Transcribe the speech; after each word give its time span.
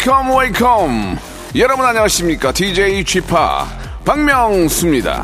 Wake 0.00 0.23
up 0.23 0.34
wake 0.34 0.90
up 0.90 1.18
여러분 1.56 1.84
안녕하십니까 1.84 2.52
DJ 2.52 3.04
G 3.04 3.20
Park 3.20 3.34
박명수입니다 4.06 5.22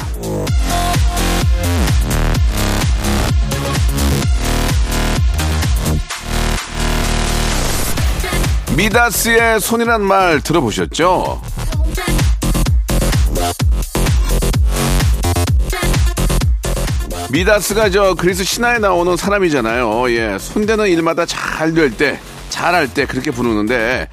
미다스의 8.76 9.60
손이란 9.60 10.02
말 10.02 10.42
들어보셨죠? 10.42 11.40
미다스가 17.30 17.90
저 17.90 18.14
그리스 18.14 18.44
신화에 18.44 18.78
나오는 18.78 19.16
사람이잖아요. 19.16 20.10
예, 20.10 20.36
손대는 20.38 20.86
일마다 20.88 21.24
잘 21.26 21.74
될 21.74 21.96
때, 21.96 22.20
잘할 22.50 22.92
때 22.92 23.06
그렇게 23.06 23.30
부르는데, 23.30 24.08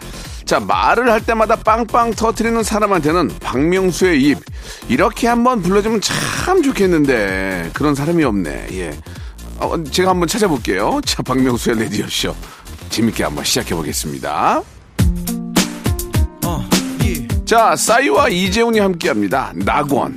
자 0.45 0.59
말을 0.59 1.11
할 1.11 1.25
때마다 1.25 1.55
빵빵 1.55 2.11
터트리는 2.11 2.61
사람한테는 2.63 3.29
박명수의 3.39 4.21
입 4.21 4.39
이렇게 4.89 5.27
한번 5.27 5.61
불러주면 5.61 6.01
참 6.01 6.61
좋겠는데 6.61 7.71
그런 7.73 7.95
사람이 7.95 8.23
없네. 8.23 8.67
예, 8.73 8.91
어, 9.59 9.81
제가 9.83 10.11
한번 10.11 10.27
찾아볼게요. 10.27 11.01
자, 11.05 11.23
박명수의 11.23 11.79
레디오 11.79 12.07
쇼 12.07 12.35
재밌게 12.89 13.23
한번 13.23 13.43
시작해 13.43 13.73
보겠습니다. 13.73 14.61
자, 17.45 17.75
싸이와 17.75 18.29
이재훈이 18.29 18.79
함께 18.79 19.09
합니다. 19.09 19.51
낙원. 19.55 20.15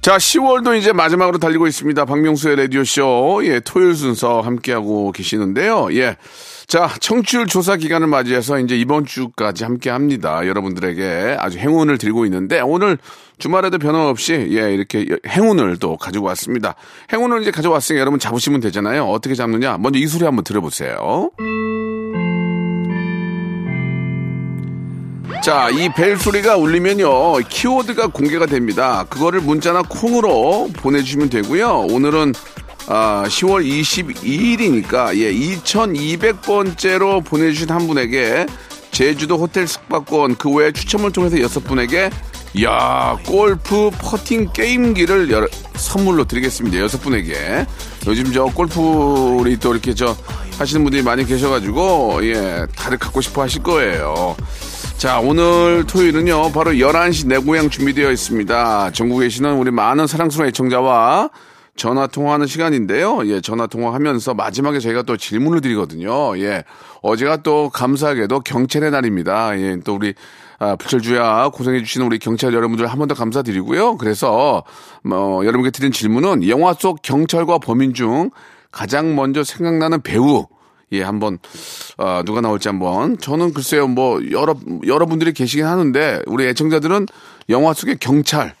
자, 0.00 0.18
10월도 0.18 0.78
이제 0.78 0.92
마지막으로 0.92 1.38
달리고 1.38 1.66
있습니다. 1.66 2.04
박명수의 2.04 2.56
라디오쇼. 2.56 3.40
예, 3.44 3.60
토요일 3.60 3.94
순서 3.94 4.42
함께하고 4.42 5.12
계시는데요. 5.12 5.88
예. 5.94 6.16
자, 6.66 6.88
청취율 7.00 7.46
조사 7.46 7.76
기간을 7.76 8.06
맞이해서 8.06 8.58
이제 8.58 8.76
이번 8.76 9.04
주까지 9.04 9.64
함께 9.64 9.90
합니다. 9.90 10.46
여러분들에게 10.46 11.36
아주 11.38 11.58
행운을 11.58 11.98
드리고 11.98 12.24
있는데 12.24 12.60
오늘 12.60 12.98
주말에도 13.38 13.78
변함없이 13.78 14.32
예, 14.50 14.72
이렇게 14.74 15.06
행운을 15.28 15.76
또 15.78 15.96
가지고 15.96 16.26
왔습니다. 16.26 16.74
행운을 17.12 17.42
이제 17.42 17.50
가져왔으니 17.50 17.98
여러분 17.98 18.18
잡으시면 18.18 18.60
되잖아요. 18.60 19.04
어떻게 19.04 19.34
잡느냐? 19.34 19.76
먼저 19.78 19.98
이 19.98 20.06
소리 20.06 20.24
한번 20.24 20.42
들어보세요. 20.44 21.30
자, 25.42 25.68
이 25.70 25.90
벨 25.94 26.16
소리가 26.16 26.56
울리면요, 26.56 27.36
키워드가 27.50 28.06
공개가 28.08 28.46
됩니다. 28.46 29.04
그거를 29.10 29.40
문자나 29.42 29.82
콩으로 29.82 30.70
보내주시면 30.74 31.28
되고요. 31.28 31.86
오늘은 31.90 32.32
아, 32.86 33.24
10월 33.26 33.64
22일이니까 33.66 35.16
예, 35.16 35.32
2200번째로 35.32 37.24
보내주신 37.24 37.70
한 37.70 37.86
분에게 37.86 38.46
제주도 38.90 39.38
호텔 39.38 39.66
숙박권 39.66 40.36
그 40.36 40.50
외에 40.50 40.70
추첨을 40.72 41.10
통해서 41.12 41.40
여섯 41.40 41.64
분에게 41.64 42.10
야 42.62 43.16
골프 43.26 43.90
퍼팅 43.98 44.50
게임기를 44.52 45.30
여- 45.32 45.48
선물로 45.74 46.24
드리겠습니다. 46.24 46.78
여섯 46.78 47.00
분에게 47.02 47.66
요즘 48.06 48.32
저 48.32 48.44
골프를 48.44 49.58
또 49.58 49.72
이렇게 49.72 49.92
저 49.94 50.14
하시는 50.58 50.84
분들이 50.84 51.02
많이 51.02 51.24
계셔가지고 51.24 52.20
예 52.22 52.64
다들 52.76 52.98
갖고 52.98 53.20
싶어 53.20 53.42
하실 53.42 53.62
거예요. 53.64 54.36
자, 54.98 55.18
오늘 55.18 55.84
토요일은요, 55.88 56.52
바로 56.52 56.70
11시 56.70 57.26
내 57.26 57.36
고향 57.38 57.68
준비되어 57.68 58.12
있습니다. 58.12 58.92
전국에 58.92 59.26
계시는 59.26 59.54
우리 59.54 59.72
많은 59.72 60.06
사랑스러운 60.06 60.48
애청자와 60.48 61.30
전화 61.76 62.06
통화하는 62.06 62.46
시간인데요. 62.46 63.26
예, 63.26 63.40
전화 63.40 63.66
통화하면서 63.66 64.34
마지막에 64.34 64.78
저희가 64.78 65.02
또 65.02 65.16
질문을 65.16 65.60
드리거든요. 65.60 66.38
예, 66.38 66.64
어제가 67.02 67.38
또 67.38 67.68
감사하게도 67.70 68.40
경찰의 68.40 68.90
날입니다. 68.90 69.58
예, 69.58 69.76
또 69.84 69.94
우리 69.96 70.14
아, 70.60 70.76
불철주야 70.76 71.48
고생해 71.52 71.80
주시는 71.82 72.06
우리 72.06 72.18
경찰 72.20 72.54
여러분들 72.54 72.86
한 72.86 72.98
번 72.98 73.08
더 73.08 73.14
감사드리고요. 73.14 73.96
그래서 73.98 74.62
뭐 75.02 75.44
여러분께 75.44 75.70
드린 75.72 75.90
질문은 75.90 76.48
영화 76.48 76.72
속 76.74 77.02
경찰과 77.02 77.58
범인 77.58 77.92
중 77.92 78.30
가장 78.70 79.14
먼저 79.16 79.42
생각나는 79.42 80.00
배우 80.02 80.46
예, 80.92 81.02
한번 81.02 81.38
어, 81.98 82.22
누가 82.24 82.40
나올지 82.40 82.68
한번 82.68 83.18
저는 83.18 83.52
글쎄요 83.52 83.88
뭐 83.88 84.20
여러 84.30 84.54
여러분들이 84.86 85.32
계시긴 85.32 85.66
하는데 85.66 86.22
우리 86.26 86.46
애청자들은 86.46 87.06
영화 87.48 87.72
속의 87.74 87.96
경찰 87.98 88.54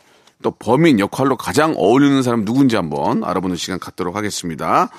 또 0.44 0.50
범인 0.50 1.00
역할로 1.00 1.36
가장 1.36 1.72
어울리는 1.76 2.22
사람 2.22 2.44
누군지 2.44 2.76
한번 2.76 3.24
알아보는 3.24 3.56
시간 3.56 3.80
갖도록 3.80 4.14
하겠습니다. 4.14 4.90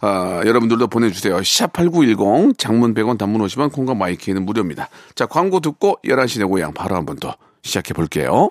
아, 0.00 0.40
여러분들도 0.46 0.86
보내주세요. 0.86 1.36
샵8910 1.38 2.56
장문 2.56 2.94
100원 2.94 3.18
단문 3.18 3.44
50원 3.44 3.72
콩과 3.72 3.94
my 3.94 4.09
K는 4.09 4.46
무료입니다. 4.46 4.88
자 5.16 5.26
광고 5.26 5.58
듣고 5.58 5.98
11시 6.04 6.38
내 6.38 6.44
고향 6.44 6.72
바로 6.72 6.94
한번 6.94 7.16
더 7.16 7.34
시작해 7.62 7.92
볼게요. 7.92 8.50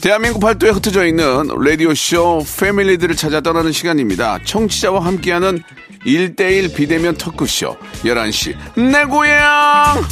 대한민국 0.00 0.40
팔도에 0.40 0.70
흩어져 0.70 1.04
있는 1.04 1.46
라디오쇼 1.62 2.44
패밀리들을 2.58 3.16
찾아 3.16 3.42
떠나는 3.42 3.70
시간입니다. 3.70 4.38
청취자와 4.44 5.04
함께하는 5.04 5.62
1대1 6.06 6.74
비대면 6.74 7.16
터크쇼 7.16 7.76
11시 8.04 8.56
내 8.76 9.04
고향 9.04 10.02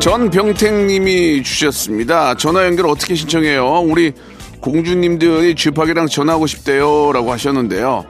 전병택님이 0.00 1.42
주셨습니다. 1.42 2.36
전화 2.36 2.64
연결 2.64 2.86
어떻게 2.86 3.16
신청해요? 3.16 3.80
우리 3.80 4.12
공주님들이 4.60 5.56
쥐팍이랑 5.56 6.06
전화하고 6.06 6.46
싶대요 6.46 7.10
라고 7.12 7.32
하셨는데요. 7.32 8.06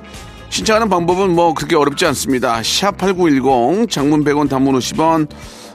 신청하는 0.50 0.90
방법은 0.90 1.34
뭐 1.34 1.54
그렇게 1.54 1.76
어렵지 1.76 2.04
않습니다. 2.06 2.60
샵8910 2.60 3.88
장문 3.90 4.22
100원 4.22 4.50
단문 4.50 4.78
50원 4.78 5.28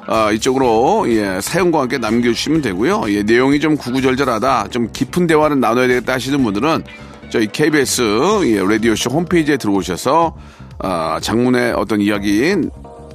아, 0.08 0.32
이쪽으로 0.32 1.06
예, 1.10 1.40
사연과 1.42 1.82
함께 1.82 1.98
남겨주시면 1.98 2.62
되고요. 2.62 3.04
예, 3.10 3.24
내용이 3.24 3.60
좀 3.60 3.78
구구절절하다, 3.78 4.70
좀 4.70 4.90
깊은 4.92 5.28
대화를 5.28 5.60
나눠야 5.60 5.88
되겠다 5.88 6.14
하시는 6.14 6.44
분들은 6.44 6.84
저희 7.30 7.48
KBS 7.48 8.42
예, 8.46 8.62
라디오쇼 8.62 9.12
홈페이지에 9.12 9.58
들어오셔서 9.58 10.36
아, 10.80 11.20
장문의 11.22 11.74
어떤 11.74 12.02
이야기 12.02 12.56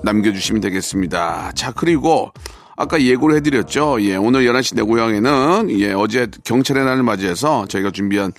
남겨주시면 0.02 0.60
되겠습니다. 0.60 1.52
자, 1.54 1.72
그리고 1.72 2.30
아까 2.76 3.00
예고를 3.00 3.36
해드렸죠. 3.36 3.98
예, 4.02 4.16
오늘 4.16 4.44
11시 4.44 4.76
내 4.76 4.82
고향에는 4.82 5.68
예, 5.80 5.92
어제 5.92 6.28
경찰의 6.44 6.84
날을 6.84 7.02
맞이해서 7.02 7.66
저희가 7.66 7.90
준비한 7.90 8.32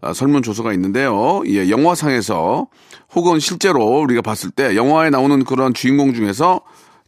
아, 0.00 0.12
설문조사가 0.12 0.72
있는데요. 0.74 1.42
예, 1.46 1.70
영화상에서 1.70 2.66
혹은 3.14 3.38
실제로 3.40 4.00
우리가 4.00 4.20
봤을 4.22 4.50
때 4.50 4.76
영화에 4.76 5.08
나오는 5.10 5.44
그런 5.44 5.72
주인공 5.72 6.12
중에서 6.12 6.60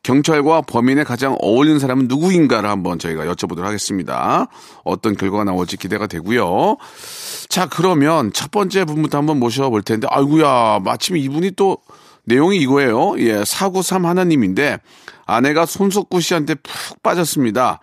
경찰과 0.07 0.61
범인에 0.63 1.03
가장 1.03 1.37
어울리는 1.41 1.81
사람은 1.81 2.07
누구인가를 2.07 2.71
한번 2.71 3.01
저희가 3.01 3.25
여쭤보도록 3.27 3.63
하겠습니다. 3.63 4.47
어떤 4.85 5.17
결과가 5.17 5.43
나올지 5.43 5.77
기대가 5.77 6.07
되고요. 6.07 6.77
자, 7.49 7.67
그러면 7.69 8.33
첫 8.33 8.53
번째 8.53 8.85
분부터 8.85 9.19
한번 9.19 9.41
모셔볼 9.41 9.83
텐데, 9.83 10.07
아이구야, 10.09 10.79
마침 10.85 11.17
이분이 11.17 11.53
또 11.57 11.79
내용이 12.23 12.59
이거예요. 12.59 13.19
예, 13.19 13.43
493 13.45 14.07
하나님인데, 14.07 14.79
아내가 15.27 15.67
손석구 15.67 16.21
씨한테 16.21 16.55
푹 16.55 17.03
빠졌습니다. 17.03 17.81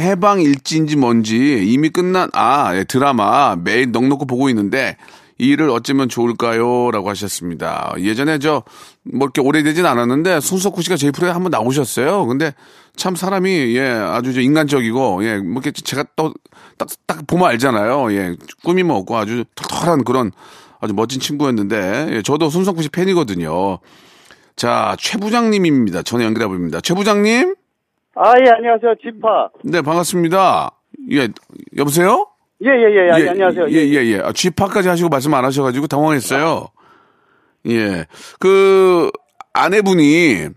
해방 0.00 0.40
일지인지 0.40 0.96
뭔지 0.96 1.64
이미 1.64 1.90
끝난, 1.90 2.28
아, 2.32 2.74
예, 2.74 2.82
드라마 2.82 3.54
매일 3.54 3.92
넉넉히 3.92 4.26
보고 4.26 4.48
있는데, 4.48 4.96
이 5.42 5.46
일을 5.48 5.70
어쩌면 5.70 6.08
좋을까요? 6.08 6.92
라고 6.92 7.10
하셨습니다. 7.10 7.92
예전에 7.98 8.38
저, 8.38 8.62
뭐 9.02 9.26
이렇게 9.26 9.40
오래되진 9.40 9.84
않았는데, 9.84 10.38
손석구 10.38 10.82
씨가 10.82 10.96
저희 10.96 11.10
프로에 11.10 11.30
한번 11.30 11.50
나오셨어요. 11.50 12.26
근데 12.26 12.54
참 12.94 13.16
사람이, 13.16 13.76
예, 13.76 13.82
아주 13.82 14.32
저 14.32 14.40
인간적이고, 14.40 15.24
예, 15.24 15.38
뭐 15.38 15.60
이렇게 15.60 15.72
제가 15.72 16.04
또 16.14 16.32
딱, 16.78 16.88
딱 17.08 17.26
보면 17.26 17.48
알잖아요. 17.48 18.12
예. 18.12 18.36
꾸밈 18.62 18.88
없고 18.88 19.16
아주 19.16 19.44
털털한 19.56 20.04
그런 20.04 20.30
아주 20.80 20.94
멋진 20.94 21.20
친구였는데, 21.20 22.06
예, 22.12 22.22
저도 22.22 22.48
손석구 22.48 22.82
씨 22.82 22.88
팬이거든요. 22.90 23.80
자, 24.54 24.94
최 25.00 25.18
부장님입니다. 25.18 26.02
전화 26.02 26.24
연결해 26.24 26.46
봅니다. 26.46 26.80
최 26.80 26.94
부장님? 26.94 27.56
아, 28.14 28.34
예, 28.38 28.48
안녕하세요. 28.48 28.94
지파. 29.02 29.48
네, 29.64 29.82
반갑습니다. 29.82 30.70
예, 31.10 31.28
여보세요? 31.76 32.28
예, 32.64 32.68
예, 32.68 32.94
예, 32.94 33.24
예, 33.24 33.28
안녕하세요. 33.28 33.66
예, 33.70 33.74
예, 33.74 34.06
예. 34.06 34.18
아, 34.20 34.32
쥐파까지 34.32 34.88
하시고 34.88 35.08
말씀 35.08 35.34
안 35.34 35.44
하셔가지고 35.44 35.88
당황했어요. 35.88 36.68
예. 37.66 38.06
그, 38.38 39.10
아내분이 39.52 40.48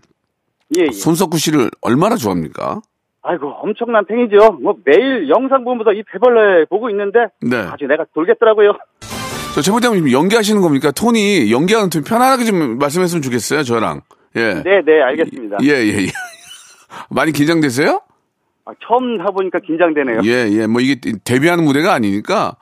예, 0.76 0.82
예. 0.82 0.92
손석구 0.92 1.38
씨를 1.38 1.70
얼마나 1.80 2.16
좋아합니까? 2.16 2.80
아이고, 3.22 3.48
엄청난 3.60 4.04
팬이죠. 4.06 4.58
뭐, 4.62 4.76
매일 4.84 5.28
영상 5.28 5.64
보면서 5.64 5.92
이 5.92 6.04
배벌레 6.04 6.66
보고 6.66 6.88
있는데, 6.90 7.26
네. 7.42 7.56
아주 7.56 7.86
내가 7.86 8.04
돌겠더라고요. 8.14 8.78
저 9.56 9.60
최부장님 9.60 10.12
연기하시는 10.12 10.62
겁니까? 10.62 10.92
톤이 10.92 11.50
연기하는 11.50 11.90
톤 11.90 12.04
편안하게 12.04 12.44
좀 12.44 12.78
말씀했으면 12.78 13.22
좋겠어요, 13.22 13.64
저랑. 13.64 14.02
예. 14.36 14.62
네, 14.62 14.80
네, 14.84 15.02
알겠습니다. 15.02 15.56
예, 15.64 15.68
예, 15.68 16.02
예. 16.04 16.06
많이 17.10 17.32
긴장되세요? 17.32 18.00
아, 18.66 18.72
처음 18.86 19.20
해보니까 19.20 19.60
긴장되네요. 19.60 20.20
예, 20.24 20.48
예. 20.50 20.66
뭐 20.66 20.80
이게 20.80 21.00
데뷔하는 21.24 21.64
무대가 21.64 21.92
아니니까. 21.94 22.56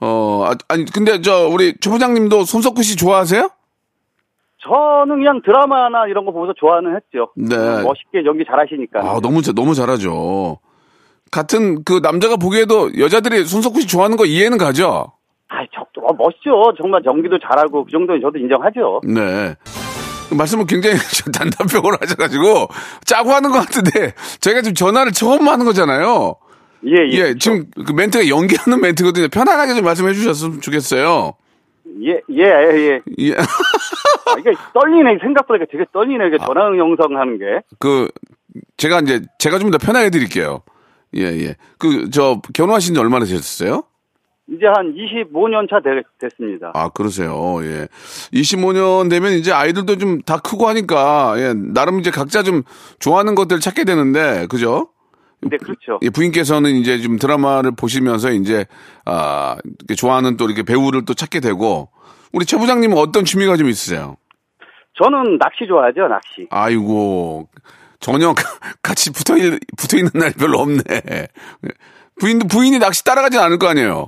어, 0.00 0.44
아, 0.46 0.54
아니, 0.68 0.84
근데 0.84 1.20
저 1.20 1.48
우리 1.48 1.74
최 1.80 1.90
부장님도 1.90 2.44
손석구 2.44 2.82
씨 2.84 2.96
좋아하세요? 2.96 3.50
저는 4.60 5.16
그냥 5.18 5.40
드라마나 5.44 6.06
이런 6.06 6.24
거 6.24 6.32
보면서 6.32 6.52
좋아는 6.58 6.94
했죠. 6.96 7.30
네. 7.36 7.56
멋있게 7.82 8.24
연기 8.24 8.44
잘하시니까. 8.48 9.00
아, 9.00 9.20
너무, 9.20 9.42
자- 9.42 9.52
너무 9.52 9.74
잘하죠. 9.74 10.58
같은 11.30 11.84
그 11.84 12.00
남자가 12.02 12.36
보기에도 12.36 12.90
여자들이 12.98 13.44
손석구 13.44 13.80
씨 13.80 13.86
좋아하는 13.88 14.16
거 14.16 14.24
이해는 14.26 14.58
가죠? 14.58 15.12
아, 15.48 15.56
저, 15.74 15.82
어, 16.02 16.12
멋있죠. 16.14 16.72
정말 16.80 17.02
연기도 17.04 17.38
잘하고, 17.38 17.84
그 17.84 17.90
정도는 17.90 18.20
저도 18.20 18.38
인정하죠. 18.38 19.00
네. 19.04 19.54
말씀을 20.30 20.66
굉장히 20.66 20.96
단답형으로 21.32 21.96
하셔가지고 22.00 22.68
짜고 23.04 23.32
하는 23.32 23.50
것 23.50 23.58
같은데 23.60 24.14
제가 24.40 24.62
지금 24.62 24.74
전화를 24.74 25.12
처음 25.12 25.48
하는 25.48 25.64
거잖아요. 25.64 26.36
예, 26.86 26.92
예. 26.92 27.10
예, 27.12 27.18
그렇죠. 27.22 27.38
지금 27.38 27.66
그 27.86 27.92
멘트가 27.92 28.28
연기하는 28.28 28.80
멘트거든요. 28.80 29.28
편안하게 29.28 29.74
좀 29.74 29.84
말씀해 29.84 30.12
주셨으면 30.14 30.60
좋겠어요. 30.60 31.32
예, 32.02 32.20
예, 32.30 32.42
예. 32.44 33.00
예. 33.18 33.34
아, 33.34 34.36
이게 34.38 34.52
떨리네. 34.72 35.18
생각보다 35.20 35.64
되게 35.70 35.84
떨리네. 35.92 36.28
이게 36.28 36.38
전화 36.38 36.66
영상 36.76 37.18
하는 37.18 37.38
게. 37.38 37.44
그 37.80 38.08
제가 38.76 39.00
이제 39.00 39.22
제가 39.38 39.58
좀 39.58 39.70
더 39.70 39.78
편하게 39.78 40.10
드릴게요. 40.10 40.62
예, 41.16 41.22
예. 41.22 41.56
그 41.78 42.10
저 42.10 42.40
결혼하신 42.54 42.94
지 42.94 43.00
얼마나 43.00 43.24
되셨어요? 43.24 43.82
이제 44.50 44.66
한 44.66 44.94
25년 44.94 45.68
차 45.68 45.80
되- 45.80 46.02
됐습니다. 46.18 46.72
아, 46.74 46.88
그러세요. 46.88 47.58
예. 47.62 47.86
25년 48.32 49.10
되면 49.10 49.32
이제 49.32 49.52
아이들도 49.52 49.96
좀 49.98 50.22
다 50.24 50.38
크고 50.38 50.66
하니까, 50.68 51.34
예, 51.38 51.52
나름 51.54 52.00
이제 52.00 52.10
각자 52.10 52.42
좀 52.42 52.62
좋아하는 52.98 53.34
것들 53.34 53.60
찾게 53.60 53.84
되는데, 53.84 54.46
그죠? 54.48 54.88
네, 55.42 55.56
그렇죠. 55.58 55.98
예, 56.02 56.10
부인께서는 56.10 56.70
이제 56.76 56.98
좀 57.00 57.18
드라마를 57.18 57.72
보시면서 57.76 58.32
이제, 58.32 58.64
아, 59.04 59.56
좋아하는 59.96 60.36
또 60.36 60.46
이렇게 60.46 60.62
배우를 60.62 61.04
또 61.04 61.14
찾게 61.14 61.40
되고, 61.40 61.90
우리 62.32 62.44
최 62.46 62.56
부장님은 62.56 62.96
어떤 62.98 63.24
취미가 63.24 63.56
좀 63.56 63.68
있으세요? 63.68 64.16
저는 65.02 65.38
낚시 65.38 65.66
좋아하죠, 65.68 66.08
낚시. 66.08 66.46
아이고, 66.50 67.48
전혀 68.00 68.34
같이 68.82 69.12
붙어, 69.12 69.36
있, 69.36 69.58
붙어 69.76 69.96
있는 69.96 70.10
날이 70.14 70.32
별로 70.34 70.58
없네. 70.58 70.82
부인도, 72.20 72.48
부인이 72.48 72.78
낚시 72.78 73.04
따라가진 73.04 73.38
않을 73.40 73.58
거 73.58 73.68
아니에요? 73.68 74.06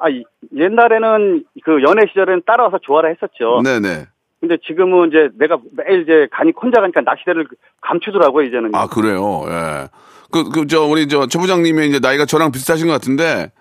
아, 0.00 0.08
이- 0.08 0.24
옛날에는 0.56 1.44
그 1.64 1.82
연애 1.86 2.06
시절에는 2.08 2.42
따라와서 2.46 2.78
좋아라 2.82 3.08
했었죠. 3.10 3.60
네네. 3.62 4.06
근데 4.40 4.56
지금은 4.66 5.08
이제 5.08 5.28
내가 5.38 5.58
매일 5.76 6.02
이제 6.02 6.26
간이 6.32 6.52
혼자 6.60 6.80
가니까 6.80 7.02
낚시대를 7.02 7.46
감추더라고요, 7.82 8.46
이제는. 8.46 8.70
아, 8.74 8.86
그래요? 8.86 9.42
예. 9.48 9.88
그, 10.32 10.48
그, 10.50 10.66
저, 10.66 10.84
우리 10.86 11.06
저, 11.08 11.26
최 11.26 11.38
부장님의 11.38 11.88
이제 11.90 11.98
나이가 12.00 12.24
저랑 12.24 12.50
비슷하신 12.50 12.86
것 12.86 12.94
같은데, 12.94 13.52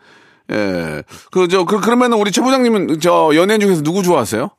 예. 0.51 1.03
그, 1.33 1.49
저, 1.49 1.65
그, 1.65 1.81
그러면은 1.81 2.17
우리 2.17 2.31
최 2.31 2.41
부장님은 2.41 2.99
저 3.01 3.31
연예인 3.35 3.59
중에서 3.59 3.83
누구 3.83 4.01
좋아하세요? 4.03 4.49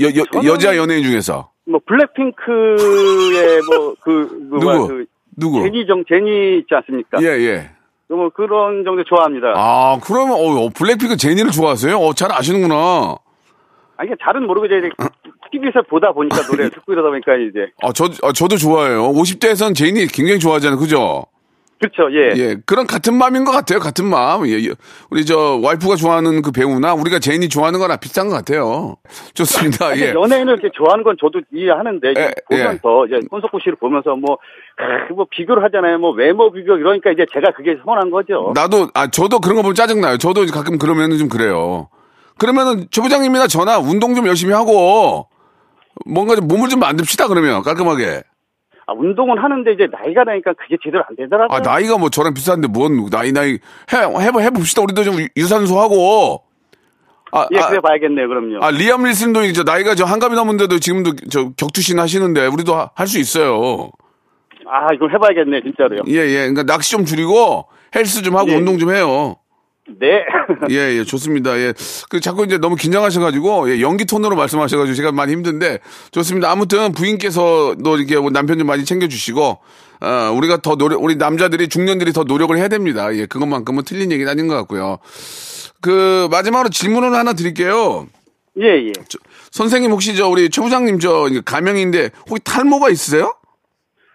여, 0.00 0.06
여, 0.06 0.44
여자 0.46 0.76
연예인 0.78 1.02
중에서. 1.04 1.50
뭐 1.66 1.78
블랙핑크의 1.84 3.60
뭐 3.62 3.94
그, 4.00 4.28
그, 4.28 4.38
누구? 4.58 4.88
그 4.88 5.04
누구? 5.36 5.62
제니 5.62 5.86
정 5.86 6.04
제니 6.08 6.58
있지 6.58 6.74
않습니까? 6.74 7.18
예, 7.22 7.26
예. 7.26 7.70
뭐 8.16 8.28
그런 8.30 8.84
정도 8.84 9.04
좋아합니다. 9.04 9.52
아, 9.56 9.98
그러면, 10.02 10.34
어, 10.34 10.64
어, 10.64 10.68
블랙핑크 10.70 11.16
제니를 11.16 11.50
좋아하세요? 11.50 11.96
어, 11.96 12.12
잘 12.12 12.32
아시는구나. 12.32 12.74
아, 13.96 14.04
이게 14.04 14.14
잘은 14.22 14.46
모르고 14.46 14.66
이제 14.66 14.74
TV에서 15.52 15.82
보다 15.88 16.12
보니까 16.12 16.42
노래 16.46 16.68
듣고 16.70 16.92
이러다 16.92 17.08
보니까 17.10 17.34
이제 17.36 17.70
아, 17.82 17.92
저, 17.92 18.06
아, 18.26 18.32
저도 18.32 18.56
좋아해요. 18.56 19.12
50대에선 19.12 19.76
제니 19.76 20.06
굉장히 20.06 20.38
좋아하잖아요. 20.40 20.78
그죠? 20.78 21.24
그렇죠, 21.80 22.12
예. 22.12 22.34
예, 22.36 22.56
그런 22.66 22.86
같은 22.86 23.14
마음인 23.14 23.44
것 23.44 23.52
같아요. 23.52 23.78
같은 23.78 24.04
마음. 24.04 24.46
예, 24.46 24.52
예. 24.52 24.74
우리 25.08 25.24
저 25.24 25.58
와이프가 25.62 25.96
좋아하는 25.96 26.42
그 26.42 26.52
배우나 26.52 26.92
우리가 26.92 27.18
제니 27.18 27.48
좋아하는 27.48 27.80
거나 27.80 27.96
비슷한 27.96 28.28
것 28.28 28.34
같아요. 28.34 28.96
좋습니다. 29.32 29.96
예. 29.96 30.12
연예인을 30.12 30.58
이렇게 30.58 30.68
좋아하는 30.74 31.02
건 31.02 31.16
저도 31.18 31.40
이해하는데 31.50 32.10
이제 32.10 32.20
예, 32.20 32.32
보면서 32.54 33.06
이제 33.06 33.20
손석구 33.30 33.60
씨를 33.60 33.76
보면서 33.76 34.14
뭐, 34.14 34.36
아, 34.76 35.10
뭐 35.14 35.26
비교를 35.30 35.64
하잖아요. 35.64 35.96
뭐 35.98 36.12
외모 36.12 36.52
비교 36.52 36.76
이러니까 36.76 37.12
이제 37.12 37.24
제가 37.32 37.52
그게 37.52 37.78
서운한 37.82 38.10
거죠. 38.10 38.52
나도 38.54 38.90
아 38.92 39.06
저도 39.06 39.40
그런 39.40 39.56
거 39.56 39.62
보면 39.62 39.74
짜증 39.74 40.02
나요. 40.02 40.18
저도 40.18 40.44
가끔 40.52 40.76
그러면은 40.76 41.16
좀 41.16 41.30
그래요. 41.30 41.88
그러면은 42.36 42.88
최 42.90 43.00
부장님이나 43.00 43.46
저나 43.46 43.78
운동 43.78 44.14
좀 44.14 44.26
열심히 44.26 44.52
하고 44.52 45.28
뭔가 46.04 46.36
좀 46.36 46.46
몸을 46.46 46.68
좀 46.68 46.80
만듭시다 46.80 47.28
그러면 47.28 47.62
깔끔하게. 47.62 48.22
아, 48.90 48.92
운동은 48.92 49.38
하는데 49.38 49.72
이제 49.72 49.86
나이가 49.90 50.24
나니까 50.24 50.52
그게 50.54 50.76
제대로 50.82 51.04
안 51.08 51.14
되더라고요. 51.14 51.56
아 51.56 51.60
나이가 51.60 51.96
뭐 51.96 52.10
저랑 52.10 52.34
비슷한데 52.34 52.66
뭔 52.66 53.08
나이 53.08 53.30
나이 53.30 53.52
해 53.52 53.96
해봐 54.26 54.40
해봅시다. 54.40 54.82
우리도 54.82 55.04
좀 55.04 55.14
유산소 55.36 55.78
하고. 55.80 56.42
아, 57.32 57.46
예, 57.54 57.60
아, 57.60 57.68
그래 57.68 57.78
봐야겠네요. 57.80 58.26
그럼요. 58.26 58.58
아 58.60 58.72
리암 58.72 59.04
릴슨도 59.04 59.44
이제 59.44 59.62
나이가 59.62 59.94
저 59.94 60.04
한갑이 60.04 60.34
넘은데도 60.34 60.80
지금도 60.80 61.12
저 61.30 61.50
격투신 61.56 62.00
하시는데 62.00 62.46
우리도 62.46 62.74
할 62.92 63.06
수 63.06 63.20
있어요. 63.20 63.90
아, 64.66 64.92
이걸 64.92 65.12
해봐야겠네, 65.14 65.62
진짜로요. 65.62 66.00
예 66.08 66.14
예. 66.14 66.38
그러니까 66.48 66.64
낚시 66.64 66.90
좀 66.90 67.04
줄이고 67.04 67.66
헬스 67.94 68.22
좀 68.22 68.36
하고 68.36 68.50
예. 68.50 68.56
운동 68.56 68.78
좀 68.78 68.92
해요. 68.92 69.36
네. 69.98 70.24
예, 70.70 70.98
예, 70.98 71.04
좋습니다. 71.04 71.58
예. 71.58 71.74
그 72.08 72.20
자꾸 72.20 72.44
이제 72.44 72.58
너무 72.58 72.76
긴장하셔가지고, 72.76 73.70
예, 73.70 73.80
연기 73.80 74.04
톤으로 74.04 74.36
말씀하셔가지고 74.36 74.94
제가 74.94 75.12
많이 75.12 75.32
힘든데, 75.32 75.80
좋습니다. 76.12 76.50
아무튼 76.50 76.92
부인께서도 76.92 77.96
이렇게 77.96 78.16
뭐 78.16 78.30
남편 78.30 78.58
좀 78.58 78.66
많이 78.66 78.84
챙겨주시고, 78.84 79.58
어, 80.02 80.32
우리가 80.34 80.58
더 80.58 80.76
노력, 80.76 81.02
우리 81.02 81.16
남자들이, 81.16 81.68
중년들이 81.68 82.12
더 82.12 82.24
노력을 82.24 82.56
해야 82.56 82.68
됩니다. 82.68 83.14
예, 83.14 83.26
그것만큼은 83.26 83.84
틀린 83.84 84.12
얘기는 84.12 84.30
아닌 84.30 84.46
것 84.48 84.54
같고요. 84.54 84.98
그, 85.80 86.28
마지막으로 86.30 86.68
질문을 86.68 87.12
하나 87.14 87.32
드릴게요. 87.32 88.06
예, 88.60 88.88
예. 88.88 88.92
선생님 89.50 89.90
혹시 89.90 90.14
저 90.16 90.28
우리 90.28 90.50
최 90.50 90.60
부장님 90.60 90.98
저 91.00 91.28
가명인데, 91.44 92.10
혹시 92.28 92.44
탈모가 92.44 92.90
있으세요? 92.90 93.34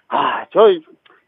아, 0.08 0.46
저, 0.54 0.60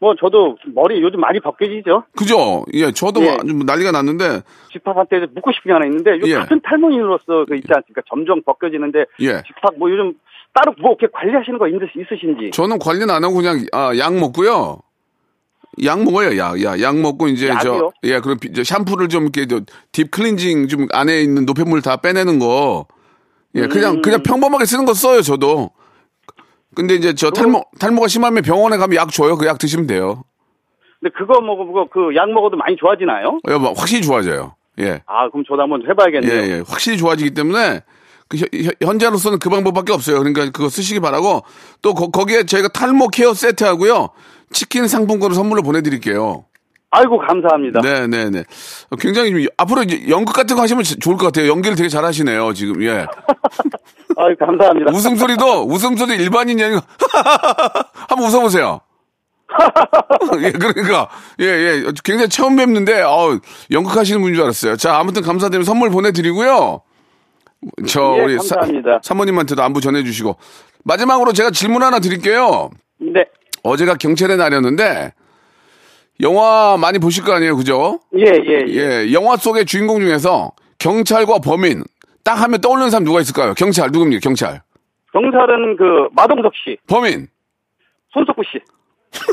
뭐, 0.00 0.14
저도 0.14 0.56
머리 0.74 1.02
요즘 1.02 1.20
많이 1.20 1.40
벗겨지죠? 1.40 2.04
그죠? 2.16 2.64
예, 2.72 2.92
저도 2.92 3.20
예. 3.22 3.36
뭐 3.52 3.64
난리가 3.66 3.90
났는데, 3.90 4.42
집합한테 4.72 5.26
묻고 5.34 5.50
싶은 5.52 5.70
게 5.70 5.72
하나 5.72 5.86
있는데, 5.86 6.12
요 6.12 6.20
예. 6.26 6.34
같은 6.34 6.60
탈모인으로서 6.62 7.46
그 7.48 7.56
있지 7.56 7.66
않습니까? 7.68 8.02
점점 8.08 8.40
벗겨지는데, 8.42 9.06
예. 9.20 9.42
집합 9.46 9.76
뭐 9.76 9.90
요즘 9.90 10.14
따로 10.54 10.72
뭐 10.80 10.92
이렇게 10.98 11.08
관리하시는 11.12 11.58
거 11.58 11.66
있, 11.68 11.74
있으신지. 11.96 12.50
저는 12.52 12.78
관리는 12.78 13.10
안 13.10 13.24
하고 13.24 13.34
그냥 13.34 13.64
아, 13.72 13.92
약 13.98 14.14
먹고요. 14.14 14.78
약 15.84 16.02
먹어요, 16.02 16.36
약. 16.38 16.62
약, 16.62 16.80
약 16.80 16.96
먹고 16.96 17.28
이제 17.28 17.48
저 17.60 17.70
약이요? 17.70 17.90
예, 18.04 18.20
그럼 18.20 18.38
비- 18.38 18.52
저 18.52 18.62
샴푸를 18.64 19.08
좀 19.08 19.24
이렇게 19.24 19.46
저, 19.46 19.60
딥 19.92 20.10
클렌징 20.10 20.68
좀 20.68 20.86
안에 20.92 21.20
있는 21.22 21.44
노폐물 21.44 21.82
다 21.82 21.96
빼내는 21.98 22.38
거. 22.38 22.86
예, 23.56 23.66
그냥 23.66 23.94
음. 23.96 24.02
그냥 24.02 24.22
평범하게 24.22 24.64
쓰는 24.64 24.84
거 24.84 24.94
써요, 24.94 25.22
저도. 25.22 25.70
근데 26.78 26.94
이제 26.94 27.12
저 27.12 27.30
탈모 27.32 27.64
탈모가 27.80 28.06
심하면 28.06 28.40
병원에 28.44 28.76
가면 28.76 28.94
약 28.94 29.10
줘요. 29.10 29.36
그 29.36 29.46
약 29.46 29.58
드시면 29.58 29.88
돼요. 29.88 30.22
근데 31.00 31.12
그거 31.18 31.40
먹고, 31.40 31.88
그 31.90 32.14
약 32.14 32.30
먹어도 32.30 32.56
많이 32.56 32.76
좋아지나요? 32.76 33.40
예, 33.48 33.54
뭐 33.56 33.72
확실히 33.72 34.02
좋아져요. 34.02 34.54
예. 34.78 35.02
아, 35.06 35.28
그럼 35.28 35.42
저도 35.48 35.60
한번 35.62 35.82
예, 35.84 35.90
해봐야겠네요. 35.90 36.54
예. 36.54 36.62
확실히 36.68 36.96
좋아지기 36.98 37.32
때문에 37.34 37.80
그 38.28 38.38
현재로서는 38.80 39.40
그 39.40 39.48
방법밖에 39.50 39.92
없어요. 39.92 40.18
그러니까 40.18 40.44
그거 40.52 40.68
쓰시기 40.68 41.00
바라고 41.00 41.42
또 41.82 41.94
거, 41.94 42.24
기에 42.24 42.44
저희가 42.44 42.68
탈모 42.68 43.08
케어 43.08 43.34
세트 43.34 43.64
하고요. 43.64 44.10
치킨 44.52 44.86
상품권을 44.86 45.34
선물로 45.34 45.62
보내드릴게요. 45.62 46.44
아이고, 46.90 47.18
감사합니다. 47.18 47.80
네, 47.80 48.06
네, 48.06 48.30
네. 48.30 48.44
어, 48.90 48.96
굉장히 48.96 49.30
좀 49.30 49.46
앞으로 49.56 49.82
이제 49.82 50.08
연극 50.08 50.32
같은 50.32 50.56
거 50.56 50.62
하시면 50.62 50.84
좋을 50.84 51.16
것 51.16 51.26
같아요. 51.26 51.48
연기를 51.48 51.76
되게 51.76 51.88
잘하시네요, 51.88 52.54
지금. 52.54 52.82
예. 52.82 53.06
아유, 54.16 54.34
감사합니다. 54.38 54.90
웃음소리도 54.92 55.64
웃음소리 55.66 56.16
일반인이 56.16 56.62
아니고 56.62 56.80
한번 58.08 58.28
웃어보세요. 58.28 58.80
예, 60.42 60.50
그러니까, 60.50 61.08
예, 61.40 61.44
예. 61.44 61.82
굉장히 62.04 62.28
처음 62.28 62.56
뵙는데, 62.56 63.02
어 63.02 63.38
연극 63.70 63.96
하시는 63.96 64.20
분인 64.20 64.34
줄 64.34 64.44
알았어요. 64.44 64.76
자, 64.76 64.98
아무튼 64.98 65.22
감사드리면 65.22 65.64
선물 65.64 65.90
보내드리고요. 65.90 66.82
저, 67.86 68.16
예, 68.18 68.22
우리 68.22 68.36
감사합니다. 68.36 69.00
사, 69.02 69.14
모님한테도 69.14 69.62
안부 69.62 69.80
전해주시고. 69.80 70.36
마지막으로 70.84 71.32
제가 71.32 71.50
질문 71.50 71.82
하나 71.82 71.98
드릴게요. 71.98 72.70
네. 72.98 73.24
어제가 73.62 73.94
경찰의 73.94 74.36
날이었는데, 74.36 75.12
영화 76.20 76.76
많이 76.78 76.98
보실 76.98 77.24
거 77.24 77.32
아니에요, 77.32 77.56
그죠? 77.56 78.00
예, 78.16 78.24
예, 78.24 78.64
예. 78.68 78.74
예, 79.06 79.12
영화 79.12 79.36
속의 79.36 79.66
주인공 79.66 80.00
중에서 80.00 80.52
경찰과 80.78 81.38
범인, 81.38 81.84
딱 82.24 82.34
하면 82.42 82.60
떠오르는 82.60 82.90
사람 82.90 83.04
누가 83.04 83.20
있을까요? 83.20 83.54
경찰, 83.54 83.90
누굽니까, 83.92 84.20
경찰? 84.20 84.62
경찰은 85.12 85.76
그 85.76 86.08
마동석 86.12 86.52
씨, 86.64 86.76
범인. 86.86 87.28
손석구 88.12 88.42
씨. 88.44 88.60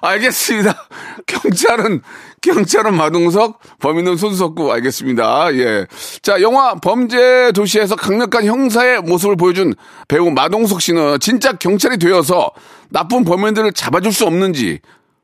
알겠습니다. 0.00 0.74
경찰은 1.26 2.02
경찰은 2.40 2.94
마동석, 2.94 3.58
범인은 3.80 4.16
손석구 4.16 4.72
알겠습니다. 4.72 5.52
예. 5.54 5.86
자, 6.22 6.40
영화 6.40 6.74
범죄 6.74 7.50
도시에서 7.52 7.96
강력한 7.96 8.44
형사의 8.44 9.02
모습을 9.02 9.36
보여준 9.36 9.74
배우 10.06 10.30
마동석 10.30 10.80
씨는 10.80 11.18
진짜 11.20 11.52
경찰이 11.52 11.98
되어서 11.98 12.52
나쁜 12.90 13.24
범인들을 13.24 13.72
잡아줄 13.72 14.12
수 14.12 14.24
없는지 14.24 14.78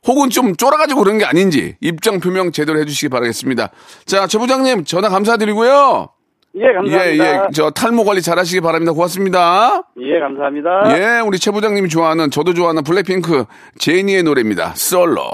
혹은 0.07 0.31
좀 0.31 0.55
쫄아가지고 0.57 1.03
그런 1.03 1.19
게 1.19 1.25
아닌지 1.25 1.77
입장 1.81 2.21
표명 2.21 2.53
제대로 2.53 2.79
해주시기 2.81 3.09
바라겠습니다. 3.09 3.71
자, 4.05 4.27
최 4.27 4.39
부장님 4.39 4.85
전화 4.85 5.09
감사드리고요. 5.09 6.09
예, 6.57 6.73
감사합니다. 6.73 7.07
예, 7.09 7.19
예. 7.19 7.41
저 7.53 7.71
탈모 7.71 8.05
관리 8.05 8.23
잘 8.23 8.39
하시기 8.39 8.61
바랍니다. 8.61 8.93
고맙습니다. 8.93 9.83
예, 10.01 10.21
감사합니다. 10.21 10.71
예, 10.97 11.21
우리 11.21 11.39
최 11.39 11.51
부장님이 11.51 11.89
좋아하는, 11.89 12.31
저도 12.31 12.55
좋아하는 12.55 12.85
블랙핑크 12.85 13.47
제니의 13.79 14.23
노래입니다. 14.23 14.75
솔로. 14.77 15.31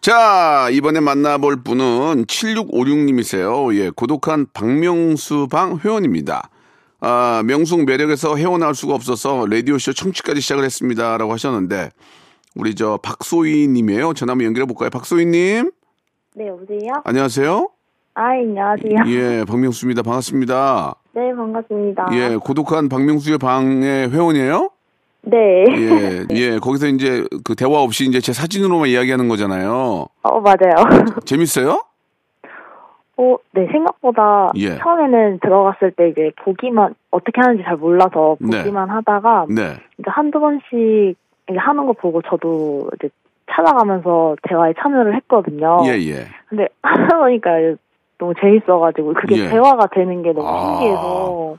자, 0.00 0.68
이번에 0.70 1.00
만나볼 1.00 1.64
분은 1.64 2.26
7656님이세요. 2.26 3.74
예, 3.76 3.90
고독한 3.90 4.46
박명수 4.54 5.48
방 5.50 5.78
회원입니다. 5.84 6.48
아, 7.00 7.42
명숙 7.44 7.84
매력에서 7.84 8.36
헤어나올 8.36 8.74
수가 8.74 8.94
없어서 8.94 9.46
라디오쇼 9.50 9.94
청취까지 9.94 10.40
시작을 10.40 10.64
했습니다. 10.64 11.18
라고 11.18 11.32
하셨는데, 11.32 11.90
우리 12.56 12.74
저 12.74 12.98
박소희 13.02 13.68
님이에요. 13.68 14.12
전화 14.14 14.32
한번 14.32 14.46
연결해 14.46 14.66
볼까요? 14.66 14.90
박소희 14.90 15.26
님? 15.26 15.70
네, 16.34 16.48
여보세요? 16.48 17.02
안녕하세요. 17.04 17.68
아, 18.14 18.22
안녕하세요. 18.30 18.96
예, 19.06 19.44
박명수입니다. 19.46 20.02
반갑습니다. 20.02 20.94
네, 21.12 21.34
반갑습니다. 21.34 22.08
예, 22.12 22.36
고독한 22.36 22.88
박명수의 22.88 23.38
방의 23.38 24.10
회원이에요? 24.10 24.70
네. 25.22 25.64
예, 25.68 26.26
예, 26.34 26.58
거기서 26.58 26.88
이제 26.88 27.24
그 27.44 27.54
대화 27.54 27.82
없이 27.82 28.04
이제 28.06 28.20
제 28.20 28.32
사진으로만 28.32 28.88
이야기하는 28.88 29.28
거잖아요. 29.28 30.06
어, 30.22 30.40
맞아요. 30.40 31.06
재밌어요? 31.24 31.84
어, 33.16 33.36
네, 33.52 33.68
생각보다 33.70 34.52
예. 34.56 34.78
처음에는 34.78 35.40
들어갔을 35.40 35.92
때 35.92 36.08
이제 36.08 36.32
보기만, 36.42 36.94
어떻게 37.10 37.40
하는지 37.40 37.62
잘 37.64 37.76
몰라서 37.76 38.36
네. 38.40 38.58
보기만 38.58 38.88
하다가 38.88 39.46
네. 39.50 39.76
이제 39.98 40.06
한두 40.06 40.40
번씩 40.40 41.16
이제 41.50 41.58
하는 41.58 41.86
거 41.86 41.92
보고 41.92 42.22
저도 42.22 42.90
이제 42.96 43.10
찾아가면서 43.52 44.36
대화에 44.48 44.72
참여를 44.80 45.16
했거든요. 45.16 45.82
예, 45.86 45.90
예. 45.90 46.26
근데 46.48 46.68
하다 46.82 47.18
보니까 47.18 47.50
너무 48.18 48.34
재밌어가지고 48.40 49.14
그게 49.14 49.44
예. 49.44 49.48
대화가 49.48 49.86
되는 49.92 50.22
게 50.22 50.32
너무 50.32 50.48
아. 50.48 50.76
신기해서 50.78 51.56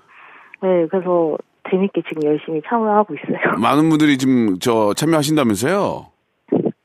네, 0.61 0.87
그래서 0.87 1.37
재밌게 1.69 2.03
지금 2.07 2.23
열심히 2.23 2.61
참여하고 2.67 3.15
있어요. 3.15 3.57
많은 3.59 3.89
분들이 3.89 4.17
지금 4.17 4.57
저 4.59 4.93
참여하신다면서요? 4.93 6.07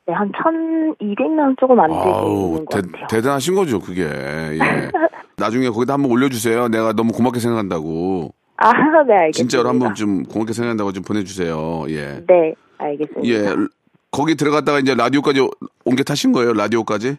네, 0.07 0.13
한 0.13 0.31
1,200명 0.31 1.59
조금 1.59 1.81
안 1.81 1.91
있는 1.91 2.65
것 2.65 2.69
같아요. 2.69 3.07
대단하신 3.09 3.55
거죠, 3.55 3.81
그게. 3.81 4.03
예. 4.03 4.59
나중에 5.37 5.69
거기다 5.69 5.95
한번 5.95 6.11
올려주세요. 6.13 6.69
내가 6.69 6.93
너무 6.93 7.13
고맙게 7.13 7.41
생각한다고. 7.41 8.33
아, 8.59 8.73
네, 8.73 9.15
알겠습니다. 9.15 9.33
진짜로 9.33 9.69
한번 9.69 9.95
좀 9.95 10.23
고맙게 10.23 10.53
생각한다고 10.53 10.93
좀 10.93 11.03
보내주세요. 11.03 11.85
예. 11.91 12.25
네, 12.27 12.55
알겠습니다. 12.79 13.29
예. 13.29 13.55
거기 14.11 14.35
들어갔다가 14.35 14.79
이제 14.79 14.95
라디오까지 14.95 15.47
옮겨 15.85 16.03
타신 16.03 16.33
거예요, 16.33 16.53
라디오까지? 16.55 17.17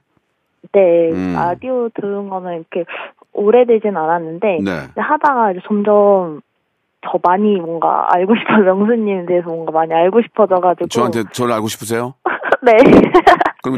네, 0.73 1.09
음. 1.11 1.33
라디오 1.35 1.89
들은 1.89 2.29
거는 2.29 2.53
이렇게 2.71 2.89
오래되진 3.33 3.95
않았는데 3.95 4.59
네. 4.63 4.71
하다가 4.95 5.51
이제 5.51 5.61
점점 5.67 6.41
더 7.01 7.19
많이 7.23 7.55
뭔가 7.57 8.07
알고 8.09 8.33
싶어 8.35 8.57
명수님에 8.63 9.25
대해서 9.27 9.47
뭔가 9.49 9.71
많이 9.71 9.93
알고 9.93 10.21
싶어져가지고 10.23 10.87
저한테 10.87 11.23
저를 11.31 11.53
알고 11.53 11.67
싶으세요? 11.67 12.15
네. 12.63 12.71
그럼 13.61 13.77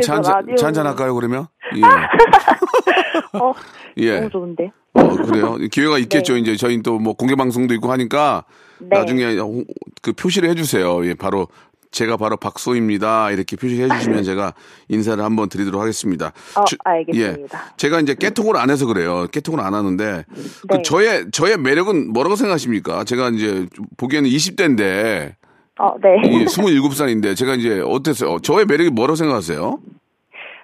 한잔 0.62 0.86
할까요, 0.88 1.14
그러면? 1.16 1.48
예. 1.76 1.82
어, 3.38 3.54
예. 3.98 4.16
너무 4.20 4.30
좋은데. 4.30 4.72
어, 4.94 5.08
그래요? 5.10 5.56
기회가 5.72 5.98
있겠죠. 5.98 6.34
네. 6.34 6.40
이제 6.40 6.56
저희 6.56 6.82
또 6.82 6.98
뭐 7.00 7.14
공개 7.14 7.36
방송도 7.36 7.74
있고 7.76 7.92
하니까 7.92 8.44
네. 8.80 8.98
나중에 8.98 9.38
호- 9.38 9.64
그 10.02 10.14
표시를 10.14 10.50
해주세요. 10.50 11.06
예, 11.06 11.14
바로 11.14 11.48
제가 11.92 12.18
바로 12.18 12.38
박소입니다. 12.38 13.32
이렇게 13.32 13.56
표시해 13.56 13.88
주시면 13.90 14.24
제가 14.24 14.54
인사를 14.90 15.24
한번 15.24 15.50
드리도록 15.50 15.82
하겠습니다. 15.82 16.32
어, 16.56 16.64
주- 16.66 16.76
알겠습니다. 16.84 17.58
예, 17.58 17.72
제가 17.78 18.00
이제 18.00 18.14
깨톡을 18.14 18.58
안 18.58 18.70
해서 18.70 18.86
그래요. 18.86 19.26
깨톡을 19.32 19.60
안 19.60 19.74
하는데 19.74 20.24
그 20.70 20.76
네. 20.78 20.82
저의 20.84 21.26
저의 21.32 21.58
매력은 21.58 22.14
뭐라고 22.14 22.36
생각하십니까? 22.36 23.04
제가 23.06 23.30
이제 23.30 23.66
보기에는 23.98 24.30
20대인데 24.30 25.34
어, 25.80 25.96
네. 26.02 26.18
이 26.30 26.46
27살인데 26.46 27.36
제가 27.36 27.56
이제 27.56 27.82
어땠어요? 27.84 28.40
저의 28.40 28.66
매력이 28.66 28.92
뭐라고 28.92 29.16
생각하세요? 29.16 29.80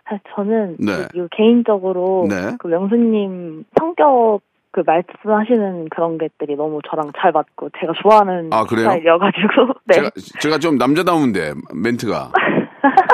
아, 0.07 0.17
저는 0.35 0.77
네. 0.79 1.07
그 1.11 1.27
개인적으로 1.35 2.27
네. 2.29 2.55
그 2.59 2.67
명수님 2.67 3.63
성격 3.79 4.41
그 4.75 4.83
말씀하시는 4.85 5.87
그런 5.89 6.17
것들이 6.17 6.57
너무 6.57 6.81
저랑 6.89 7.13
잘 7.17 7.31
맞고 7.31 7.69
제가 7.79 7.93
좋아하는 8.03 8.49
아, 8.51 8.65
그래요? 8.65 8.89
스타일이어가지고 8.89 9.73
네. 9.87 9.95
제가, 9.95 10.09
제가 10.41 10.57
좀 10.59 10.77
남자다운데 10.77 11.53
멘트가 11.73 12.33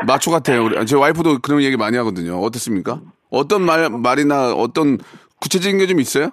마초 0.07 0.31
같아요. 0.31 0.63
우리- 0.63 0.83
제 0.87 0.95
와이프도 0.95 1.37
그런 1.43 1.61
얘기 1.61 1.77
많이 1.77 1.95
하거든요. 1.97 2.39
어떻습니까? 2.39 2.99
어떤 3.29 3.61
말 3.61 3.91
말이나 3.91 4.53
어떤 4.53 4.97
구체적인 5.39 5.77
게 5.77 5.85
좀 5.85 5.99
있어요? 5.99 6.31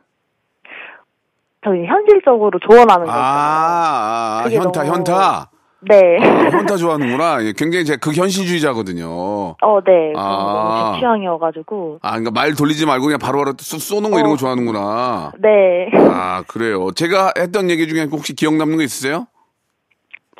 저희 1.63 1.85
현실적으로 1.85 2.59
조언하는 2.61 3.05
거 3.05 3.13
아, 3.13 3.17
아, 3.19 4.43
아, 4.47 4.51
현타, 4.51 4.83
너무- 4.85 4.95
현타. 4.95 5.51
네. 5.81 6.19
아, 6.21 6.51
현타 6.51 6.77
좋아하는구나. 6.77 7.45
예, 7.45 7.53
굉장히 7.57 7.85
제 7.85 7.97
극현실주의자거든요. 7.97 9.07
어, 9.09 9.81
네. 9.87 10.13
아. 10.17 10.93
제 10.95 10.99
취향이어가지고. 11.01 12.01
아, 12.03 12.11
그러니까 12.11 12.33
말 12.33 12.55
돌리지 12.55 12.85
말고 12.85 13.05
그냥 13.07 13.19
바로바로 13.21 13.55
쏘, 13.61 13.79
쏘는 13.79 14.11
거 14.11 14.19
이런 14.19 14.31
거 14.31 14.35
어. 14.35 14.37
좋아하는구나. 14.37 15.33
네. 15.39 15.89
아, 16.11 16.43
그래요. 16.49 16.91
제가 16.93 17.33
했던 17.39 17.71
얘기 17.71 17.87
중에 17.87 18.05
혹시 18.11 18.35
기억 18.35 18.55
남는 18.57 18.77
거 18.79 18.83
있으세요? 18.83 19.27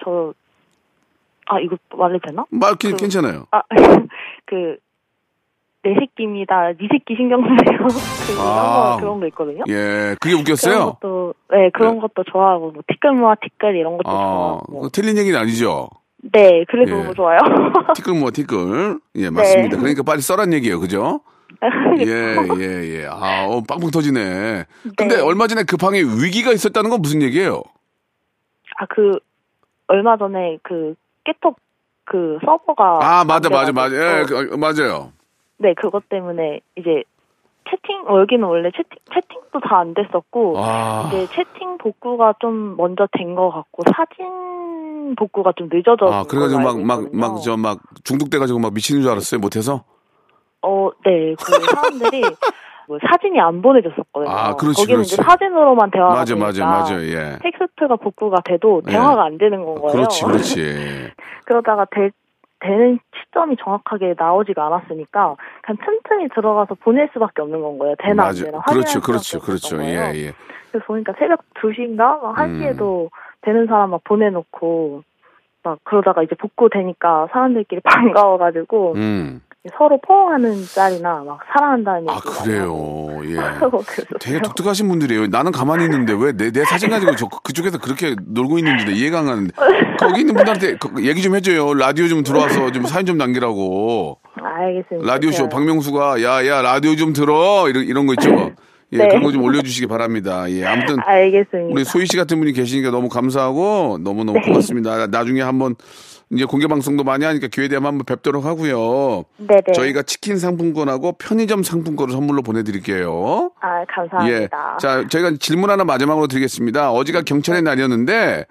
저, 0.05 0.33
아, 1.47 1.61
이거 1.61 1.77
말해도 1.97 2.21
되나? 2.29 2.45
말 2.51 2.75
괜- 2.75 2.93
그- 2.93 2.97
괜찮아요. 2.97 3.47
아, 3.53 3.61
그, 4.47 4.77
내 5.83 5.95
새끼입니다. 5.95 6.73
네 6.79 6.89
새끼 6.91 7.15
신경 7.17 7.43
쓰세요. 7.43 7.79
그, 8.27 8.41
아. 8.41 8.97
그런 8.99 9.21
거 9.21 9.27
있거든요. 9.29 9.63
예, 9.69 10.17
그게 10.21 10.35
웃겼어요. 10.35 10.95
것도, 11.01 11.35
네, 11.51 11.71
그런 11.73 11.95
네. 11.95 12.01
것도 12.01 12.25
좋아하고, 12.31 12.73
뭐, 12.73 12.83
티끌 12.87 13.13
모아 13.13 13.35
티끌 13.37 13.77
이런 13.77 13.97
것도 13.97 14.09
아, 14.09 14.13
좋아하고. 14.13 14.75
그거 14.75 14.89
틀린 14.93 15.17
얘기는 15.17 15.39
아니죠. 15.39 15.89
네, 16.33 16.65
그래도 16.69 16.91
예. 16.91 17.03
너무 17.03 17.15
좋아요. 17.15 17.39
티끌 17.95 18.15
뭐 18.15 18.31
티끌. 18.33 18.99
예, 19.15 19.31
맞습니다. 19.31 19.77
네. 19.77 19.81
그러니까 19.81 20.03
빨리 20.03 20.21
써란 20.21 20.53
얘기예요. 20.53 20.81
그죠? 20.81 21.21
예, 22.01 22.37
예, 22.61 23.03
예. 23.03 23.07
아, 23.07 23.47
어, 23.47 23.63
빵빵 23.63 23.91
터지네. 23.93 24.65
근데 24.97 25.17
네. 25.17 25.23
얼마 25.23 25.47
전에 25.47 25.63
그 25.63 25.77
방에 25.77 26.01
위기가 26.01 26.53
있었다는 26.53 26.91
건 26.91 27.01
무슨 27.01 27.23
얘기예요? 27.23 27.63
아, 28.79 28.87
그, 28.87 29.19
얼마 29.87 30.17
전에 30.17 30.59
그, 30.63 30.95
깨톡 31.25 31.57
그 32.05 32.39
서버가. 32.45 32.99
아, 33.01 33.21
안 33.21 33.27
맞아, 33.27 33.49
맞아, 33.49 33.73
맞아. 33.73 33.95
예, 33.95 34.25
그, 34.25 34.57
맞아요. 34.57 35.13
네, 35.59 35.75
그것 35.75 36.09
때문에 36.09 36.61
이제 36.77 37.03
채팅, 37.69 38.03
어, 38.09 38.19
여기는 38.21 38.43
원래 38.47 38.71
채팅, 38.71 38.99
채팅도 39.13 39.61
다 39.61 39.79
안 39.81 39.93
됐었고, 39.93 40.55
아, 40.57 41.09
이제 41.09 41.27
채팅 41.35 41.77
복구가 41.79 42.35
좀 42.41 42.77
먼저 42.77 43.07
된 43.13 43.35
것 43.35 43.51
같고, 43.51 43.83
사진 43.95 45.15
복구가 45.17 45.53
좀 45.57 45.69
늦어져. 45.71 46.07
아, 46.07 46.25
그래가지고 46.25 46.61
막, 46.61 46.81
막, 46.81 47.05
막, 47.13 47.41
저, 47.43 47.57
막, 47.57 47.79
중독돼가지고 48.05 48.59
막 48.59 48.73
미치는 48.73 49.03
줄 49.03 49.11
알았어요. 49.11 49.41
못해서? 49.41 49.85
어, 50.63 50.91
네, 51.05 51.35
그 51.39 51.53
사람들이 51.53 52.23
뭐 52.89 52.99
사진이 53.07 53.39
안 53.39 53.61
보내줬었거든요. 53.61 54.31
아, 54.31 54.57
그렇지, 54.57 54.77
거기는 54.81 54.97
그렇지. 55.01 55.15
이제 55.15 55.23
사진으로만 55.23 55.91
대화가 55.91 56.15
맞아, 56.15 56.35
되니까 56.35 56.47
맞아, 56.47 56.67
맞아. 56.67 57.03
예. 57.03 57.39
텍스트가 57.43 57.97
복구가 57.97 58.41
돼도 58.47 58.83
예. 58.87 58.93
대화가 58.93 59.25
안 59.27 59.37
되는 59.37 59.63
건 59.63 59.75
거예요. 59.75 59.93
그렇지, 59.93 60.25
그렇지. 60.25 61.13
그러다가 61.45 61.85
되, 61.91 62.11
되는 62.61 62.99
시점이 63.17 63.57
정확하게 63.63 64.15
나오지가 64.19 64.67
않았으니까 64.67 65.37
그냥 65.63 65.79
틈틈이 65.85 66.29
들어가서 66.35 66.75
보낼 66.77 67.09
수밖에 67.13 67.43
없는 67.43 67.61
건 67.61 67.79
거예요. 67.79 67.95
되나 67.99 68.25
안 68.25 68.29
맞아. 68.29 68.45
되나 68.45 68.61
그렇죠, 68.63 69.01
그렇죠, 69.01 69.39
그렇죠. 69.41 69.83
예. 69.83 70.13
예. 70.15 70.33
그래서 70.71 70.87
보니까 70.87 71.13
새벽 71.19 71.41
2시인가? 71.55 72.21
막 72.21 72.39
음. 72.41 72.61
1시에도 72.61 73.09
되는 73.43 73.67
사람 73.67 73.91
막 73.91 74.03
보내놓고 74.05 75.03
막 75.63 75.79
그러다가 75.85 76.23
이제 76.23 76.35
복구 76.35 76.69
되니까 76.69 77.29
사람들끼리 77.33 77.81
반가워가지고 77.85 78.95
음. 78.97 79.41
서로 79.77 79.99
포옹하는 80.07 80.65
짤이나 80.65 81.23
막 81.27 81.39
사랑한다는 81.53 82.09
아, 82.09 82.21
그래요. 82.21 83.09
예. 83.25 83.37
되게 84.21 84.41
독특하신 84.41 84.89
분들이에요. 84.89 85.27
나는 85.27 85.53
가만히 85.53 85.85
있는데 85.85 86.13
왜 86.15 86.33
내 86.33 86.51
내 86.51 86.65
사진 86.65 86.91
가지고 86.91 87.15
저 87.17 87.27
그쪽에서 87.29 87.79
그렇게 87.79 88.15
놀고 88.27 88.59
있는지 88.59 88.85
나 88.85 88.91
이해가 88.93 89.19
안 89.21 89.27
가는데 89.27 89.53
거기 89.99 90.21
있는 90.21 90.35
분들한테 90.35 90.77
그- 90.77 91.05
얘기 91.05 91.23
좀 91.23 91.35
해줘요. 91.35 91.75
라디오 91.75 92.09
좀 92.09 92.23
들어와서 92.23 92.71
좀 92.73 92.85
사연 92.85 93.07
좀 93.07 93.19
남기라고. 93.19 94.19
알겠습니다. 94.41 95.13
라디오 95.13 95.31
쇼 95.33 95.49
박명수가 95.49 96.23
야야 96.23 96.63
라디오 96.63 96.95
좀 96.97 97.13
들어 97.13 97.69
이런 97.69 97.85
이런 97.85 98.07
거 98.07 98.15
있죠. 98.15 98.51
예, 98.93 98.97
네. 98.99 99.09
그런 99.09 99.23
거 99.23 99.31
좀 99.33 99.43
올려주시기 99.43 99.87
바랍니다. 99.87 100.51
예, 100.51 100.65
아무튼 100.65 100.97
알겠습니다. 101.01 101.71
우리 101.73 101.85
소희 101.85 102.07
씨 102.07 102.17
같은 102.17 102.39
분이 102.39 102.53
계시니까 102.53 102.91
너무 102.91 103.09
감사하고 103.09 103.99
너무 104.03 104.25
너무 104.25 104.41
고맙습니다. 104.41 105.07
나중에 105.09 105.43
한번 105.43 105.75
이제 106.31 106.45
공개 106.45 106.67
방송도 106.67 107.05
많이 107.05 107.25
하니까 107.25 107.47
기회 107.49 107.69
되면 107.69 107.87
한번 107.87 108.05
뵙도록 108.05 108.45
하고요. 108.45 109.25
네네. 109.39 109.63
저희가 109.75 110.03
치킨 110.03 110.39
상품권하고 110.39 111.13
편의점 111.13 111.63
상품권을 111.63 112.13
선물로 112.13 112.43
보내드릴게요. 112.43 113.51
아 113.61 113.81
예. 113.81 113.85
감사합니다. 113.89 114.77
자, 114.81 115.07
저희가 115.09 115.33
질문 115.41 115.71
하나 115.71 115.85
마지막으로 115.85 116.27
드리겠습니다. 116.27 116.93
어제가 116.93 117.23
경찰의 117.23 117.63
날이었는데, 117.63 118.45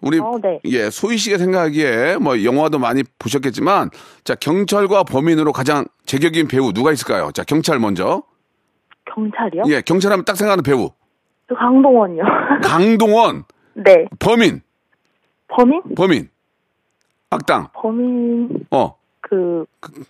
우리, 0.00 0.18
어, 0.20 0.38
네. 0.42 0.60
예, 0.66 0.90
소희 0.90 1.16
씨가 1.16 1.38
생각하기에, 1.38 2.18
뭐, 2.20 2.44
영화도 2.44 2.78
많이 2.78 3.02
보셨겠지만, 3.18 3.90
자, 4.22 4.34
경찰과 4.34 5.02
범인으로 5.04 5.52
가장 5.52 5.86
제격인 6.06 6.46
배우 6.46 6.72
누가 6.72 6.92
있을까요? 6.92 7.30
자, 7.32 7.42
경찰 7.42 7.78
먼저. 7.78 8.22
경찰이요? 9.14 9.62
예, 9.68 9.80
경찰하면 9.80 10.24
딱 10.24 10.36
생각하는 10.36 10.62
배우. 10.62 10.90
저 11.48 11.54
강동원이요. 11.54 12.22
강동원, 12.62 13.44
네. 13.74 14.06
범인, 14.18 14.62
범인? 15.48 15.82
범인. 15.94 16.28
악당, 17.30 17.68
범인 17.72 18.66
어, 18.70 18.96
그 19.20 19.64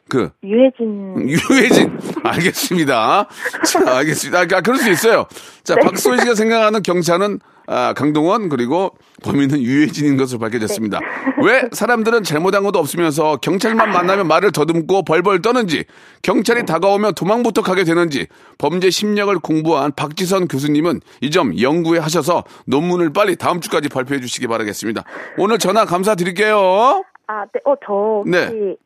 그, 0.09 0.31
유해진. 0.43 1.29
유해진. 1.29 1.99
알겠습니다. 2.23 3.29
자, 3.65 3.97
알겠습니다. 3.99 4.57
아, 4.57 4.61
그럴 4.61 4.77
수 4.79 4.91
있어요. 4.91 5.27
자, 5.63 5.75
네. 5.75 5.81
박소희 5.83 6.21
씨가 6.21 6.35
생각하는 6.35 6.83
경찰은 6.83 7.41
아, 7.67 7.93
강동원 7.95 8.49
그리고 8.49 8.91
범인은 9.23 9.61
유해진인 9.63 10.17
것으로 10.17 10.39
밝혀졌습니다. 10.41 11.01
네. 11.01 11.07
왜 11.45 11.69
사람들은 11.73 12.23
잘못한 12.25 12.63
것도 12.63 12.79
없으면서 12.79 13.37
경찰만 13.37 13.91
만나면 13.93 14.27
말을 14.29 14.53
더듬고 14.53 15.03
벌벌 15.05 15.41
떠는지 15.43 15.85
경찰이 16.23 16.67
다가오면 16.67 17.15
도망부터 17.15 17.63
가게 17.63 17.85
되는지 17.85 18.27
범죄 18.59 18.91
심리학을 18.91 19.39
공부한 19.39 19.93
박지선 19.95 20.49
교수님은 20.49 21.01
이 21.21 21.31
점 21.31 21.61
연구해 21.61 21.99
하셔서 22.01 22.45
논문을 22.67 23.13
빨리 23.13 23.35
다음 23.35 23.61
주까지 23.61 23.89
발표해 23.89 24.21
주시기 24.21 24.47
바라겠습니다. 24.47 25.03
오늘 25.37 25.59
전화 25.59 25.85
감사드릴게요. 25.85 27.03
아, 27.27 27.45
네. 27.53 27.61
어, 27.65 27.75
저 27.85 27.93
혹시 27.93 28.31
네. 28.31 28.77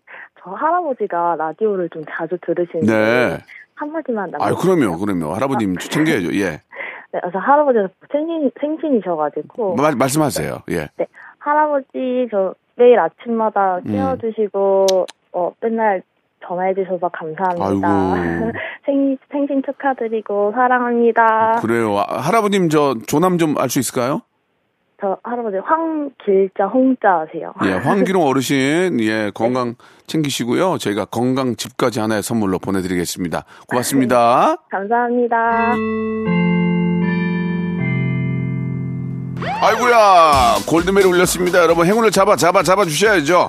저 0.42 0.50
할아버지가 0.52 1.36
라디오를 1.36 1.90
좀 1.92 2.04
자주 2.10 2.38
들으시는데 2.46 2.92
네. 2.92 3.38
한마디만 3.74 4.30
남겨. 4.30 4.44
아유, 4.46 4.54
그럼요, 4.56 4.98
그럼요. 4.98 5.34
할아버님 5.34 5.76
챙겨야죠. 5.78 6.34
예. 6.36 6.62
네, 7.12 7.20
그래서 7.20 7.38
할아버지가 7.38 7.88
생신 8.12 8.50
생신이셔가지고 8.60 9.76
마- 9.76 9.90
말씀하세요. 9.92 10.58
예. 10.70 10.88
네, 10.96 11.06
할아버지 11.38 12.28
저 12.30 12.54
매일 12.76 12.98
아침마다 12.98 13.78
음. 13.86 13.92
깨워주시고 13.92 14.86
어 15.32 15.52
맨날 15.60 16.02
전화해주셔서 16.46 17.08
감사합니다. 17.08 17.88
아이고. 17.88 18.52
생 18.86 19.18
생신 19.30 19.62
축하드리고 19.64 20.52
사랑합니다. 20.54 21.60
그래요. 21.60 21.96
아, 21.98 22.18
할아버님 22.20 22.68
저 22.68 22.94
조남 23.06 23.38
좀 23.38 23.54
알 23.58 23.68
수 23.68 23.78
있을까요? 23.80 24.22
저 25.00 25.16
할아버지 25.22 25.56
황길자 25.58 26.66
홍자세요. 26.66 27.54
예, 27.64 27.72
황기룡 27.86 28.22
어르신 28.26 28.98
예 29.00 29.30
건강 29.34 29.74
챙기시고요. 30.06 30.78
저희가 30.78 31.04
건강 31.06 31.54
집까지 31.56 32.00
하나의 32.00 32.22
선물로 32.22 32.58
보내드리겠습니다. 32.58 33.44
고맙습니다. 33.68 34.56
감사합니다. 34.70 35.74
아이고야 39.60 40.58
골든벨이 40.66 41.04
울렸습니다. 41.06 41.58
여러분 41.58 41.86
행운을 41.86 42.12
잡아 42.12 42.36
잡아 42.36 42.62
잡아 42.62 42.84
주셔야죠. 42.84 43.48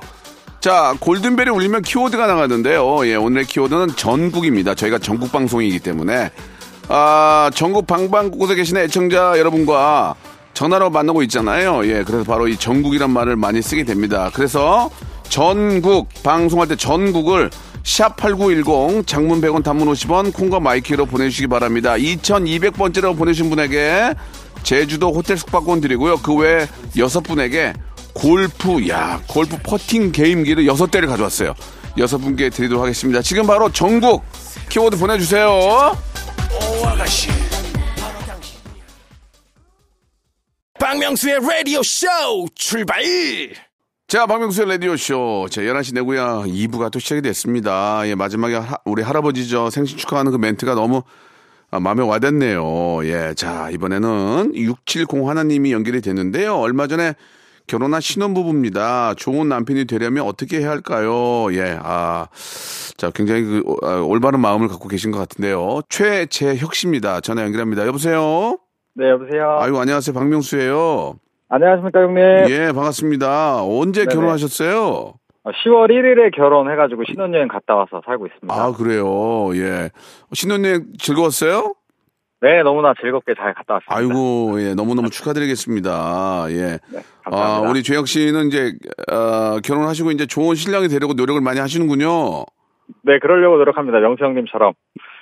자 0.60 0.96
골든벨이 1.00 1.50
울리면 1.52 1.84
키워드가 1.84 2.26
나가는데요. 2.26 3.06
예 3.08 3.16
오늘의 3.16 3.46
키워드는 3.46 3.96
전국입니다. 3.96 4.74
저희가 4.74 4.98
전국 4.98 5.32
방송이기 5.32 5.80
때문에 5.80 6.32
아 6.88 7.52
전국 7.54 7.86
방방곳에 7.86 8.56
계시는 8.56 8.82
애청자 8.84 9.38
여러분과 9.38 10.16
전화로 10.56 10.90
만나고 10.90 11.22
있잖아요. 11.24 11.86
예 11.86 12.04
그래서 12.04 12.24
바로 12.24 12.48
이 12.48 12.58
전국이란 12.58 13.12
말을 13.12 13.36
많이 13.36 13.62
쓰게 13.62 13.84
됩니다. 13.84 14.32
그래서 14.34 14.90
전국 15.30 16.10
방송할 16.24 16.68
때 16.68 16.76
전국을 16.76 17.52
샵8910 17.84 19.06
장문 19.06 19.42
100원 19.42 19.64
단문 19.64 19.88
50원 19.92 20.34
콩과 20.34 20.60
my 20.60 20.78
K로 20.78 21.06
보내주시기 21.06 21.48
바랍니다. 21.48 21.94
2200번째로 21.94 23.16
보내신 23.16 23.50
분에게 23.50 24.16
제주도 24.64 25.12
호텔 25.12 25.38
숙박권 25.38 25.82
드리고요. 25.82 26.18
그 26.18 26.34
외에 26.36 26.68
여섯 26.98 27.22
분에게 27.22 27.74
골프, 28.14 28.88
야, 28.90 29.22
골프 29.28 29.58
퍼팅 29.64 30.12
게임기를 30.12 30.66
여섯 30.68 30.92
대를 30.92 31.08
가져왔어요. 31.08 31.54
여섯 31.98 32.18
분께 32.18 32.50
드리도록 32.50 32.82
하겠습니다. 32.84 33.22
지금 33.22 33.48
바로 33.48 33.72
전국 33.72 34.24
키워드 34.70 34.98
보내주세요. 34.98 35.96
박명수의 40.80 41.40
라디오 41.42 41.84
쇼 41.84 42.08
출발 42.56 43.04
자, 44.08 44.26
박명수의 44.26 44.68
라디오쇼. 44.70 45.50
자, 45.52 45.62
11시 45.62 45.94
내고야 45.94 46.42
2부가 46.48 46.90
또 46.92 46.98
시작이 46.98 47.22
됐습니다. 47.22 48.02
예, 48.08 48.16
마지막에 48.16 48.56
하- 48.56 48.78
우리 48.86 49.04
할아버지죠. 49.04 49.70
생신 49.70 50.00
축하하는 50.00 50.32
그 50.32 50.38
멘트가 50.38 50.74
너무 50.74 51.04
아, 51.72 51.80
마음에 51.80 52.04
와닿네요. 52.04 53.06
예, 53.06 53.34
자, 53.36 53.70
이번에는 53.70 54.54
670 54.56 55.28
하나님이 55.28 55.72
연결이 55.72 56.02
됐는데요. 56.02 56.56
얼마 56.58 56.88
전에 56.88 57.14
결혼한 57.68 58.02
신혼부부입니다. 58.02 59.14
좋은 59.16 59.48
남편이 59.48 59.86
되려면 59.86 60.26
어떻게 60.26 60.62
해야 60.62 60.72
할까요? 60.72 61.54
예, 61.54 61.78
아, 61.80 62.28
자, 62.98 63.12
굉장히 63.12 63.44
그, 63.44 63.64
어, 63.68 63.88
아, 63.88 64.02
올바른 64.02 64.40
마음을 64.40 64.68
갖고 64.68 64.88
계신 64.88 65.12
것 65.12 65.20
같은데요. 65.20 65.82
최재혁 65.90 66.74
씨입니다. 66.74 67.22
전화 67.22 67.44
연결합니다. 67.44 67.86
여보세요? 67.86 68.58
네, 68.96 69.08
여보세요. 69.12 69.58
아이고, 69.60 69.80
안녕하세요. 69.80 70.14
박명수예요 70.16 71.20
안녕하십니까, 71.50 72.00
형님. 72.02 72.50
예, 72.50 72.72
반갑습니다. 72.72 73.64
언제 73.64 74.06
네네. 74.06 74.16
결혼하셨어요? 74.16 75.14
10월 75.52 75.90
1일에 75.90 76.36
결혼해가지고 76.36 77.04
신혼여행 77.06 77.48
갔다 77.48 77.76
와서 77.76 78.02
살고 78.06 78.28
있습니다. 78.28 78.54
아, 78.54 78.72
그래요. 78.72 79.56
예. 79.56 79.90
신혼여행 80.34 80.94
즐거웠어요? 80.98 81.76
네, 82.42 82.64
너무나 82.64 82.94
즐겁게 83.02 83.34
잘 83.36 83.54
갔다 83.54 83.76
왔습니다. 83.76 83.96
아이고, 83.96 84.62
예. 84.62 84.74
너무너무 84.74 85.10
축하드리겠습니다. 85.10 86.46
예. 86.52 86.80
네, 86.92 87.02
아. 87.26 87.60
우리 87.70 87.84
재혁 87.84 88.08
씨는 88.08 88.48
이제, 88.48 88.74
어, 89.12 89.60
결혼하시고 89.60 90.12
이제 90.12 90.26
좋은 90.26 90.56
신랑이 90.56 90.88
되려고 90.88 91.14
노력을 91.14 91.40
많이 91.42 91.60
하시는군요. 91.60 92.46
네, 93.04 93.20
그러려고 93.20 93.58
노력합니다. 93.58 94.00
명수 94.00 94.24
형님처럼. 94.24 94.74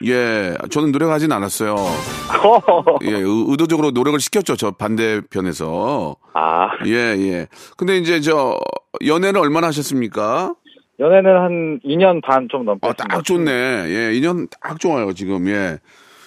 예. 0.05 0.55
저는 0.69 0.91
노력하진 0.91 1.31
않았어요. 1.31 1.75
예. 3.03 3.11
의- 3.11 3.45
의도적으로 3.49 3.91
노력을 3.91 4.19
시켰죠. 4.19 4.55
저 4.55 4.71
반대편에서. 4.71 6.15
아, 6.33 6.69
예, 6.85 6.91
예. 7.17 7.47
근데 7.77 7.97
이제 7.97 8.21
저, 8.21 8.57
연애를 9.05 9.39
얼마나 9.41 9.67
하셨습니까? 9.67 10.53
연애는 10.99 11.31
한 11.37 11.79
2년 11.85 12.21
반 12.23 12.47
좀 12.49 12.65
넘게 12.65 12.87
아. 12.87 12.93
딱 12.93 13.23
좋네. 13.23 13.51
예. 13.51 14.13
인연 14.15 14.47
딱 14.61 14.79
좋아요, 14.79 15.13
지금. 15.13 15.47
예. 15.47 15.77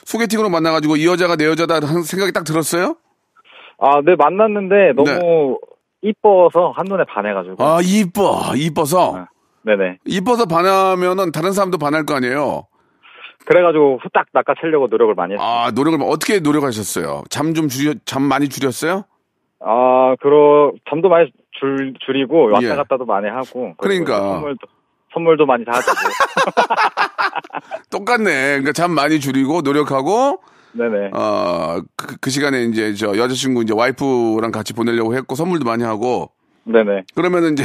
소개팅으로 0.04 0.48
만나가지고 0.48 0.96
이 0.96 1.06
여자가 1.06 1.36
내 1.36 1.46
여자다 1.46 1.74
하는 1.76 2.02
생각이 2.02 2.32
딱 2.32 2.44
들었어요? 2.44 2.96
아, 3.78 4.00
네, 4.04 4.14
만났는데 4.16 4.92
너무 4.96 5.58
이뻐서 6.02 6.72
한눈에 6.76 7.04
반해가지고. 7.08 7.56
네. 7.56 7.64
아, 7.64 7.78
이뻐. 7.82 8.52
이뻐서. 8.56 9.26
네네. 9.62 9.98
이뻐서 10.06 10.46
반하면은 10.46 11.30
다른 11.32 11.52
사람도 11.52 11.78
반할 11.78 12.04
거 12.06 12.14
아니에요? 12.14 12.64
그래가지고 13.46 13.98
후딱 14.02 14.26
낚아채려고 14.32 14.86
노력을 14.88 15.14
많이 15.14 15.34
했어요. 15.34 15.46
아, 15.46 15.70
노력을, 15.72 15.98
어떻게 16.02 16.40
노력하셨어요? 16.40 17.24
잠 17.30 17.54
좀 17.54 17.68
줄여, 17.68 17.94
잠 18.04 18.22
많이 18.22 18.48
줄였어요? 18.48 19.04
아, 19.60 20.14
그러, 20.20 20.72
잠도 20.88 21.08
많이 21.08 21.30
줄, 21.58 21.94
줄이고 22.06 22.50
왔다 22.52 22.64
예. 22.70 22.74
갔다도 22.76 23.04
많이 23.06 23.28
하고. 23.28 23.74
그러니까. 23.78 24.18
선물도, 24.18 24.66
선물도 25.12 25.46
많이 25.46 25.64
사주고. 25.64 25.92
똑같네. 27.90 28.32
그러니까 28.50 28.72
잠 28.72 28.92
많이 28.92 29.20
줄이고 29.20 29.60
노력하고, 29.62 30.40
네네. 30.72 31.10
어, 31.14 31.80
그, 31.96 32.16
그 32.20 32.30
시간에 32.30 32.62
이제 32.64 32.94
저 32.94 33.16
여자친구 33.16 33.62
이제 33.64 33.74
와이프랑 33.74 34.52
같이 34.52 34.72
보내려고 34.72 35.14
했고 35.14 35.34
선물도 35.34 35.64
많이 35.64 35.82
하고, 35.82 36.30
네네. 36.64 37.04
그러면은 37.14 37.54
이제 37.54 37.64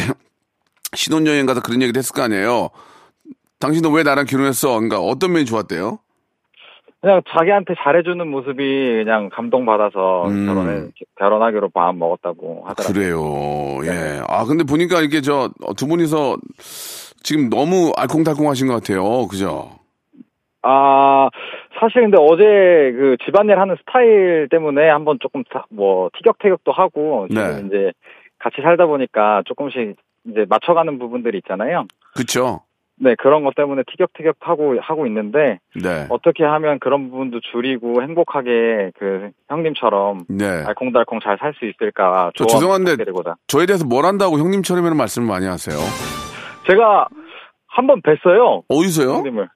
신혼여행 0.94 1.46
가서 1.46 1.62
그런 1.62 1.82
얘기를 1.82 1.98
했을 2.00 2.14
거 2.16 2.24
아니에요? 2.24 2.70
당신은 3.60 3.92
왜 3.94 4.04
나랑 4.04 4.26
결혼했어? 4.26 4.74
그러니까 4.76 5.00
어떤 5.00 5.32
면이 5.34 5.46
좋았대요? 5.46 6.00
그냥 7.02 7.22
자기한테 7.30 7.76
잘해주는 7.84 8.28
모습이 8.28 9.04
그냥 9.06 9.30
감동받아서 9.30 10.28
음. 10.28 10.48
결혼해, 10.48 10.88
결혼하기로 11.18 11.70
마음 11.74 12.00
먹었다고 12.00 12.64
하더라고요. 12.66 12.94
그래요. 12.94 13.82
네. 13.84 14.18
예. 14.18 14.22
아, 14.28 14.44
근데 14.46 14.64
보니까 14.64 15.02
이게 15.02 15.22
저 15.22 15.50
두 15.78 15.88
분이서 15.88 16.38
지금 17.22 17.50
너무 17.50 17.92
알콩달콩 17.96 18.50
하신 18.50 18.68
것 18.68 18.74
같아요. 18.76 19.28
그죠? 19.28 19.70
아, 20.64 21.30
사실 21.80 22.02
근데 22.02 22.18
어제 22.20 22.44
그 22.44 23.18
집안일 23.24 23.60
하는 23.60 23.76
스타일 23.82 24.48
때문에 24.50 24.90
한번 24.90 25.20
조금 25.22 25.44
다- 25.52 25.66
뭐 25.70 26.10
티격태격도 26.18 26.72
하고 26.72 27.28
지금 27.30 27.44
네. 27.44 27.68
이제 27.68 27.92
같이 28.40 28.62
살다 28.64 28.88
보니까 28.88 29.44
조금씩 29.46 29.96
이제 30.28 30.46
맞춰가는 30.50 30.98
부분들이 30.98 31.38
있잖아요. 31.40 31.86
그쵸? 32.16 32.62
네, 32.98 33.14
그런 33.18 33.44
것 33.44 33.54
때문에 33.56 33.84
티격태격 33.92 34.38
하고 34.40 34.76
하고 34.80 35.06
있는데 35.08 35.60
네. 35.76 36.06
어떻게 36.10 36.44
하면 36.46 36.80
그런 36.80 37.10
부분도 37.10 37.42
줄이고 37.52 38.02
행복하게 38.02 38.92
그 38.98 39.32
형님처럼 39.50 40.26
네. 40.30 40.46
알콩달콩 40.66 41.20
잘 41.20 41.38
살 41.40 41.54
수 41.60 41.66
있을까 41.66 42.32
저 42.36 42.46
죄송한데 42.46 42.92
부탁드리고자. 42.92 43.36
저에 43.48 43.66
대해서 43.66 43.86
뭘 43.86 44.06
한다고 44.06 44.40
형님처럼이라는 44.40 44.96
말씀을 44.98 45.28
많이 45.28 45.46
하세요. 45.46 45.76
제가 46.68 47.08
한 47.68 47.88
번 47.88 48.02
뵀어요. 48.02 48.64
어디서요? 48.70 49.16
형님을. 49.16 49.50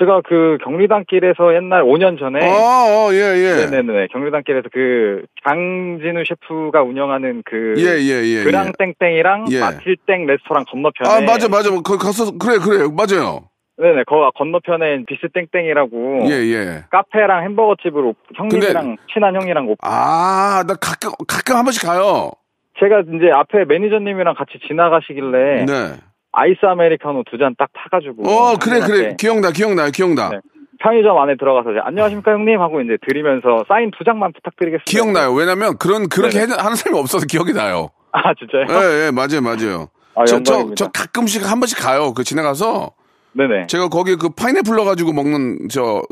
제가 0.00 0.22
그 0.26 0.56
경리단길에서 0.64 1.54
옛날 1.54 1.82
5년 1.82 2.18
전에 2.18 2.40
어, 2.40 2.54
어, 2.54 3.12
예, 3.12 3.18
예. 3.18 3.66
네네네. 3.66 4.06
경리단길에서 4.10 4.70
그 4.72 5.24
장진우 5.44 6.24
셰프가 6.24 6.82
운영하는 6.82 7.42
그 7.44 7.74
예, 7.76 7.98
예, 8.00 8.22
예. 8.24 8.40
예. 8.40 8.44
그랑 8.44 8.72
땡땡이랑 8.78 9.46
예. 9.52 9.60
마틸땡 9.60 10.26
레스토랑 10.26 10.64
건너편에 10.70 11.08
아, 11.10 11.20
맞아, 11.20 11.48
맞아. 11.48 11.70
거기 11.70 11.98
가서, 11.98 12.32
그래, 12.38 12.56
그래. 12.58 12.88
맞아요. 12.88 13.50
네네. 13.76 14.04
거 14.04 14.30
건너편에 14.36 15.04
비스땡땡이라고 15.06 16.22
예, 16.26 16.32
예. 16.32 16.84
카페랑 16.90 17.44
햄버거 17.44 17.74
오- 17.84 18.14
형님이랑 18.36 18.96
친한 19.12 19.34
형이랑 19.34 19.64
오픈. 19.64 19.76
아, 19.82 20.64
나 20.66 20.74
가끔, 20.74 21.10
가끔 21.28 21.56
한 21.56 21.64
번씩 21.64 21.82
가요. 21.86 22.30
제가 22.78 23.00
이제 23.00 23.30
앞에 23.30 23.66
매니저님이랑 23.66 24.34
같이 24.34 24.52
지나가시길래 24.66 25.66
네. 25.66 25.96
아이스 26.32 26.58
아메리카노 26.64 27.24
두 27.30 27.38
잔 27.38 27.54
딱 27.58 27.68
타가지고 27.72 28.22
어, 28.28 28.56
그래, 28.56 28.80
그래. 28.80 28.88
형님한테 28.88 29.16
기억나, 29.16 29.50
기억나, 29.50 29.90
기억나. 29.90 30.28
네. 30.30 30.38
편의점 30.82 31.18
안에 31.18 31.36
들어가서 31.36 31.72
이제 31.72 31.80
안녕하십니까 31.82 32.32
형님 32.32 32.60
하고 32.60 32.80
이제 32.80 32.96
드리면서 33.06 33.64
사인 33.68 33.90
두 33.90 34.04
장만 34.04 34.32
부탁드리겠습니다. 34.32 34.90
기억나요. 34.90 35.32
왜냐면 35.34 35.76
그런, 35.76 36.08
그렇게 36.08 36.38
네네. 36.40 36.54
하는 36.54 36.74
사람이 36.76 36.98
없어서 36.98 37.26
기억이 37.26 37.52
나요. 37.52 37.90
아 38.12 38.32
진짜요? 38.34 38.64
예, 38.70 39.06
예, 39.06 39.10
맞아요, 39.10 39.40
맞아요. 39.42 39.88
아, 40.14 40.24
저, 40.24 40.42
저. 40.42 40.74
저 40.74 40.88
가끔씩 40.88 41.48
한 41.50 41.60
번씩 41.60 41.78
가요. 41.78 42.14
그 42.14 42.24
지나가서 42.24 42.92
네네. 43.32 43.66
제가 43.66 43.88
거기 43.88 44.16
그 44.16 44.30
파인애플 44.30 44.74
넣어가지고 44.76 45.12
먹는 45.12 45.68
저 45.70 46.02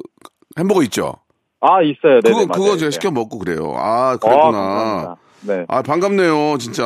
햄버거 0.58 0.82
있죠. 0.84 1.14
아 1.60 1.80
있어요. 1.82 2.20
네네. 2.20 2.22
그거, 2.22 2.46
맞아요, 2.46 2.48
그거 2.64 2.76
제가. 2.76 2.90
시켜 2.90 3.10
먹고 3.10 3.38
그래요. 3.38 3.72
아, 3.76 4.10
아, 4.12 4.16
그랬구나. 4.16 4.52
감사합니다. 4.52 5.16
네. 5.46 5.64
아, 5.68 5.82
반갑네요, 5.82 6.58
진짜. 6.58 6.84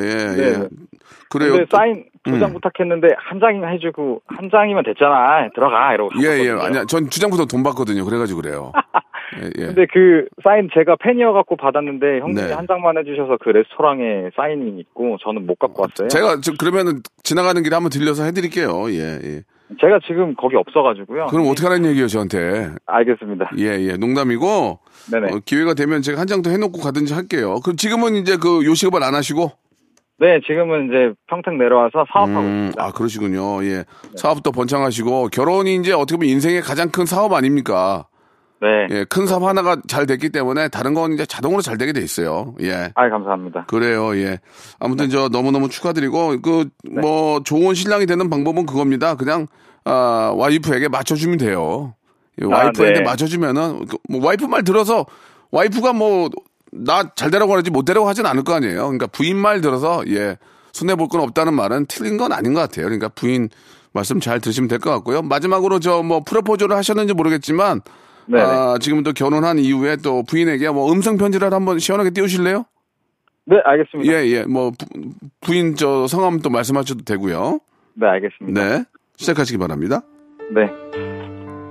예, 0.00 0.04
예. 0.06 0.58
네. 0.58 0.68
그래요. 1.30 1.52
근데 1.52 1.64
사인 1.70 2.04
두장 2.24 2.50
음. 2.50 2.54
부탁했는데 2.54 3.08
한 3.18 3.40
장이면 3.40 3.72
해주고 3.74 4.22
한 4.26 4.48
장이면 4.50 4.84
됐잖아. 4.84 5.48
들어가 5.54 5.92
이러고. 5.94 6.10
예, 6.22 6.38
예. 6.38 6.48
갔거든요. 6.48 6.60
아니야. 6.66 6.84
전 6.86 7.10
주장부터 7.10 7.46
돈 7.46 7.62
받거든요. 7.62 8.04
그래가지고 8.04 8.42
그래요. 8.42 8.72
예, 9.42 9.46
예. 9.58 9.66
근데 9.66 9.86
그 9.92 10.26
사인 10.44 10.68
제가 10.74 10.96
팬이어 10.96 11.32
갖고 11.32 11.56
받았는데 11.56 12.20
형님이 12.20 12.48
네. 12.48 12.52
한 12.52 12.66
장만 12.66 12.98
해주셔서 12.98 13.38
그 13.42 13.48
레스토랑에 13.48 14.30
사인이 14.36 14.78
있고 14.80 15.16
저는 15.22 15.46
못 15.46 15.58
갖고 15.58 15.82
왔어요. 15.82 16.08
제가 16.08 16.40
저 16.42 16.52
그러면은 16.58 17.00
지나가는 17.22 17.60
길에 17.62 17.74
한번 17.74 17.90
들려서 17.90 18.24
해드릴게요. 18.24 18.90
예, 18.90 19.18
예. 19.24 19.42
제가 19.80 20.00
지금 20.06 20.34
거기 20.36 20.54
없어가지고요. 20.56 21.28
그럼 21.28 21.46
어떻게 21.48 21.66
하라는 21.66 21.88
얘기예요, 21.90 22.06
저한테? 22.06 22.72
알겠습니다. 22.84 23.52
예, 23.56 23.64
예. 23.80 23.96
농담이고 23.96 24.78
네네. 25.10 25.32
어, 25.32 25.40
기회가 25.46 25.72
되면 25.72 26.02
제가 26.02 26.20
한 26.20 26.26
장 26.26 26.42
더 26.42 26.50
해놓고 26.50 26.78
가든지 26.80 27.14
할게요. 27.14 27.58
그럼 27.64 27.76
지금은 27.76 28.14
이제 28.16 28.36
그 28.36 28.64
요식업을 28.66 29.02
안 29.02 29.14
하시고? 29.14 29.50
네, 30.18 30.40
지금은 30.46 30.86
이제 30.86 31.14
평택 31.26 31.54
내려와서 31.54 32.04
사업하고 32.12 32.40
음, 32.40 32.54
있습니다. 32.66 32.84
아 32.84 32.92
그러시군요. 32.92 33.64
예. 33.64 33.84
사업도 34.16 34.52
번창하시고 34.52 35.28
결혼이 35.28 35.76
이제 35.76 35.92
어떻게 35.92 36.16
보면 36.16 36.28
인생의 36.28 36.62
가장 36.62 36.90
큰 36.90 37.06
사업 37.06 37.32
아닙니까? 37.32 38.06
네. 38.62 38.86
예, 38.90 39.04
큰 39.04 39.26
사업 39.26 39.42
하나가 39.42 39.76
잘 39.88 40.06
됐기 40.06 40.30
때문에 40.30 40.68
다른 40.68 40.94
건 40.94 41.12
이제 41.12 41.26
자동으로 41.26 41.62
잘 41.62 41.76
되게 41.76 41.92
돼 41.92 42.00
있어요. 42.00 42.54
예. 42.60 42.92
아, 42.94 43.08
감사합니다. 43.08 43.64
그래요, 43.66 44.16
예. 44.16 44.38
아무튼 44.78 45.10
저 45.10 45.28
너무너무 45.28 45.68
축하드리고, 45.68 46.40
그, 46.42 46.68
네. 46.84 47.00
뭐, 47.00 47.40
좋은 47.42 47.74
신랑이 47.74 48.06
되는 48.06 48.30
방법은 48.30 48.66
그겁니다. 48.66 49.16
그냥, 49.16 49.48
아, 49.84 50.32
와이프에게 50.36 50.88
맞춰 50.88 51.16
주면 51.16 51.38
돼요. 51.38 51.96
예, 52.40 52.46
아, 52.46 52.58
와이프한테 52.58 53.00
네. 53.00 53.02
맞춰 53.02 53.26
주면은, 53.26 53.84
그, 53.86 53.98
뭐, 54.08 54.24
와이프 54.24 54.44
말 54.44 54.62
들어서, 54.62 55.06
와이프가 55.50 55.92
뭐, 55.92 56.30
나 56.72 57.14
잘 57.14 57.30
되라고 57.30 57.54
하지 57.56 57.70
못 57.70 57.84
되라고 57.84 58.08
하진 58.08 58.24
않을 58.26 58.44
거 58.44 58.54
아니에요. 58.54 58.82
그러니까 58.84 59.06
부인 59.06 59.36
말 59.36 59.60
들어서, 59.60 60.02
예, 60.08 60.36
손해 60.72 60.94
볼 60.94 61.08
건 61.08 61.20
없다는 61.20 61.54
말은 61.54 61.86
틀린 61.86 62.16
건 62.16 62.32
아닌 62.32 62.54
것 62.54 62.60
같아요. 62.60 62.86
그러니까 62.86 63.08
부인 63.08 63.50
말씀 63.92 64.20
잘 64.20 64.40
들으시면 64.40 64.68
될 64.68 64.78
것 64.78 64.90
같고요. 64.90 65.20
마지막으로 65.22 65.80
저 65.80 66.02
뭐, 66.02 66.20
프로포즈를 66.24 66.74
하셨는지 66.74 67.12
모르겠지만, 67.12 67.82
네네. 68.26 68.42
아, 68.42 68.78
지금 68.80 69.02
또 69.02 69.12
결혼한 69.12 69.58
이후에 69.58 69.96
또 69.96 70.22
부인에게 70.22 70.70
뭐 70.70 70.90
음성 70.92 71.18
편지라도 71.18 71.54
한번 71.56 71.78
시원하게 71.78 72.10
띄우실래요? 72.10 72.64
네, 73.44 73.56
알겠습니다. 73.64 74.12
예, 74.12 74.26
예. 74.28 74.44
뭐, 74.44 74.72
부, 75.40 75.54
인저 75.54 76.06
성함 76.06 76.38
또 76.40 76.48
말씀하셔도 76.48 77.02
되고요. 77.04 77.58
네, 77.94 78.06
알겠습니다. 78.06 78.60
네. 78.78 78.84
시작하시기 79.16 79.58
바랍니다. 79.58 80.02
네. 80.54 80.68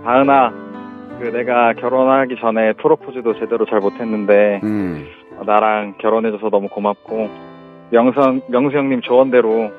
다은아, 0.04 0.71
그 1.20 1.28
내가 1.32 1.74
결혼하기 1.74 2.36
전에 2.42 2.74
프로포즈도 2.74 3.36
제대로 3.40 3.66
잘 3.66 3.80
못했는데 3.80 4.60
음. 4.64 5.06
어, 5.38 5.44
나랑 5.46 5.96
결혼해줘서 6.00 6.50
너무 6.50 6.68
고맙고 6.70 7.30
명선 7.92 8.42
명수 8.48 8.78
형님 8.78 9.02
조언대로 9.02 9.72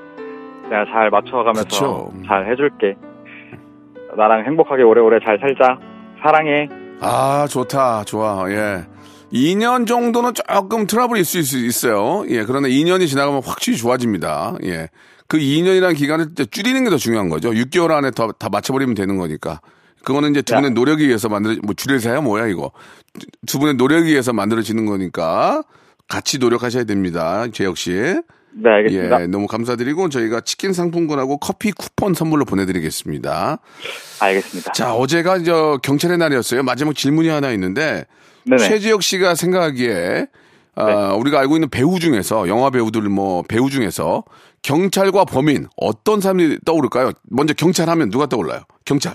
내가 0.70 0.84
잘 0.86 1.10
맞춰가면서 1.10 1.62
그쵸. 1.64 2.12
잘 2.26 2.50
해줄게. 2.50 2.94
나랑 4.16 4.44
행복하게 4.46 4.82
오래오래 4.82 5.18
잘 5.24 5.38
살자. 5.38 5.78
사랑해. 6.22 6.68
아, 7.00 7.46
좋다. 7.48 8.04
좋아. 8.04 8.44
예. 8.50 8.82
2년 9.32 9.86
정도는 9.86 10.32
조금 10.34 10.86
트러블이 10.86 11.20
있을 11.20 11.42
수 11.42 11.58
있어요. 11.58 12.22
예. 12.28 12.44
그러나 12.44 12.68
2년이 12.68 13.08
지나가면 13.08 13.40
확실히 13.44 13.76
좋아집니다. 13.78 14.56
예. 14.64 14.88
그 15.26 15.38
2년이라는 15.38 15.96
기간을 15.96 16.26
줄이는 16.50 16.84
게 16.84 16.90
더 16.90 16.96
중요한 16.98 17.28
거죠. 17.30 17.50
6개월 17.50 17.90
안에 17.92 18.10
더, 18.10 18.30
다 18.32 18.48
맞춰버리면 18.52 18.94
되는 18.94 19.16
거니까. 19.16 19.60
그거는 20.04 20.30
이제 20.30 20.42
두 20.42 20.54
야. 20.54 20.58
분의 20.58 20.72
노력에 20.72 21.04
의해서 21.04 21.28
만들어, 21.28 21.56
뭐 21.62 21.74
줄여서야 21.74 22.20
뭐야, 22.20 22.46
이거. 22.46 22.72
두 23.46 23.58
분의 23.58 23.74
노력에 23.74 24.08
의해서 24.10 24.32
만들어지는 24.32 24.86
거니까 24.86 25.62
같이 26.08 26.38
노력하셔야 26.38 26.84
됩니다. 26.84 27.46
재혁 27.52 27.76
씨. 27.76 27.92
네, 28.54 28.68
알겠습니다. 28.70 29.22
예, 29.22 29.26
너무 29.26 29.46
감사드리고 29.46 30.10
저희가 30.10 30.42
치킨 30.42 30.72
상품권하고 30.72 31.38
커피 31.38 31.72
쿠폰 31.72 32.12
선물로 32.12 32.44
보내드리겠습니다. 32.44 33.58
알겠습니다. 34.20 34.72
자, 34.72 34.94
어제가 34.94 35.42
저 35.42 35.78
경찰의 35.82 36.18
날이었어요. 36.18 36.62
마지막 36.62 36.94
질문이 36.94 37.28
하나 37.28 37.50
있는데 37.52 38.04
네네. 38.44 38.68
최지혁 38.68 39.02
씨가 39.02 39.34
생각하기에 39.34 40.26
아, 40.74 40.84
네. 40.86 41.14
우리가 41.16 41.40
알고 41.40 41.56
있는 41.56 41.68
배우 41.70 41.98
중에서 41.98 42.48
영화 42.48 42.70
배우들 42.70 43.02
뭐 43.02 43.42
배우 43.42 43.70
중에서 43.70 44.24
경찰과 44.62 45.24
범인 45.24 45.66
어떤 45.76 46.20
사람이 46.20 46.58
떠오를까요? 46.64 47.12
먼저 47.30 47.54
경찰 47.54 47.88
하면 47.88 48.10
누가 48.10 48.26
떠올라요? 48.26 48.62
경찰. 48.84 49.14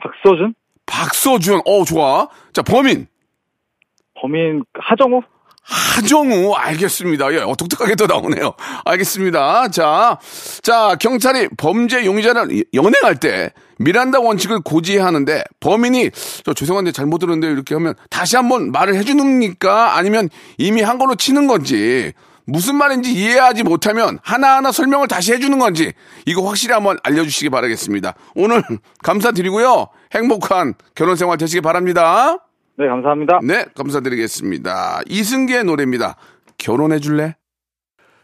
박서준? 0.00 0.54
박서준. 0.86 1.60
어, 1.64 1.84
좋아. 1.84 2.28
자, 2.52 2.62
범인. 2.62 3.06
범인 4.14 4.64
하정우? 4.74 5.22
하정우 5.62 6.54
알겠습니다. 6.54 7.32
예, 7.32 7.38
어, 7.38 7.54
독특하게 7.54 7.94
또 7.94 8.06
나오네요. 8.06 8.54
알겠습니다. 8.84 9.68
자, 9.68 10.18
자 10.62 10.96
경찰이 10.96 11.48
범죄 11.56 12.04
용의자를 12.04 12.64
연행할 12.74 13.16
때 13.20 13.52
미란다 13.78 14.20
원칙을 14.20 14.60
고지하는데 14.64 15.44
범인이 15.60 16.10
저 16.44 16.54
죄송한데 16.54 16.92
잘못 16.92 17.18
들었는데 17.18 17.52
이렇게 17.52 17.74
하면 17.74 17.94
다시 18.08 18.36
한번 18.36 18.72
말을 18.72 18.96
해주는니까 18.96 19.96
아니면 19.96 20.28
이미 20.58 20.82
한 20.82 20.98
걸로 20.98 21.14
치는 21.14 21.46
건지 21.46 22.12
무슨 22.44 22.76
말인지 22.76 23.12
이해하지 23.12 23.62
못하면 23.62 24.18
하나하나 24.22 24.72
설명을 24.72 25.08
다시 25.08 25.32
해주는 25.32 25.58
건지 25.58 25.92
이거 26.26 26.42
확실히 26.42 26.74
한번 26.74 26.98
알려주시기 27.02 27.50
바라겠습니다. 27.50 28.14
오늘 28.34 28.62
감사드리고요. 29.02 29.88
행복한 30.12 30.74
결혼 30.94 31.16
생활 31.16 31.38
되시기 31.38 31.60
바랍니다. 31.60 32.38
네, 32.76 32.88
감사합니다. 32.88 33.40
네, 33.42 33.66
감사드리겠습니다. 33.76 35.00
이승기의 35.08 35.64
노래입니다. 35.64 36.16
결혼해 36.58 36.98
줄래? 36.98 37.36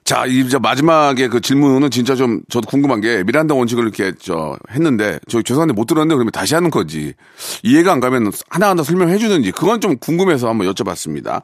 자, 0.06 0.24
이제 0.24 0.56
마지막에 0.60 1.26
그 1.26 1.40
질문은 1.40 1.90
진짜 1.90 2.14
좀 2.14 2.40
저도 2.48 2.68
궁금한 2.68 3.00
게 3.00 3.24
미란다 3.24 3.56
원칙을 3.56 3.82
이렇게 3.82 4.12
저 4.20 4.56
했는데 4.70 5.18
저 5.28 5.42
죄송한데 5.42 5.74
못 5.74 5.86
들었는데 5.86 6.14
그러면 6.14 6.30
다시 6.30 6.54
하는 6.54 6.70
거지. 6.70 7.14
이해가 7.64 7.90
안 7.90 7.98
가면 7.98 8.30
하나하나 8.48 8.84
설명해 8.84 9.18
주는지 9.18 9.50
그건 9.50 9.80
좀 9.80 9.96
궁금해서 9.98 10.48
한번 10.48 10.72
여쭤봤습니다. 10.72 11.42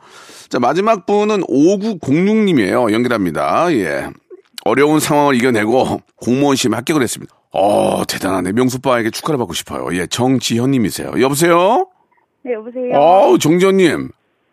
자, 0.49 0.61
마지막 0.61 1.07
분은 1.07 1.41
5906님이에요. 1.43 2.93
연결합니다. 2.93 3.73
예. 3.73 4.09
어려운 4.65 5.01
상황을 5.01 5.35
이겨내고 5.35 6.01
공무원 6.15 6.55
시험에 6.55 6.77
합격을 6.77 7.03
했습니다. 7.03 7.35
어, 7.51 8.05
대단하네. 8.07 8.53
명수빠에게 8.53 9.11
축하를 9.11 9.39
받고 9.39 9.55
싶어요. 9.55 9.89
예, 9.99 10.07
정지현 10.07 10.71
님이세요. 10.71 11.21
여보세요? 11.21 11.89
네, 12.45 12.53
여보세요. 12.53 12.95
아우, 12.95 13.39
정지현님. 13.41 14.09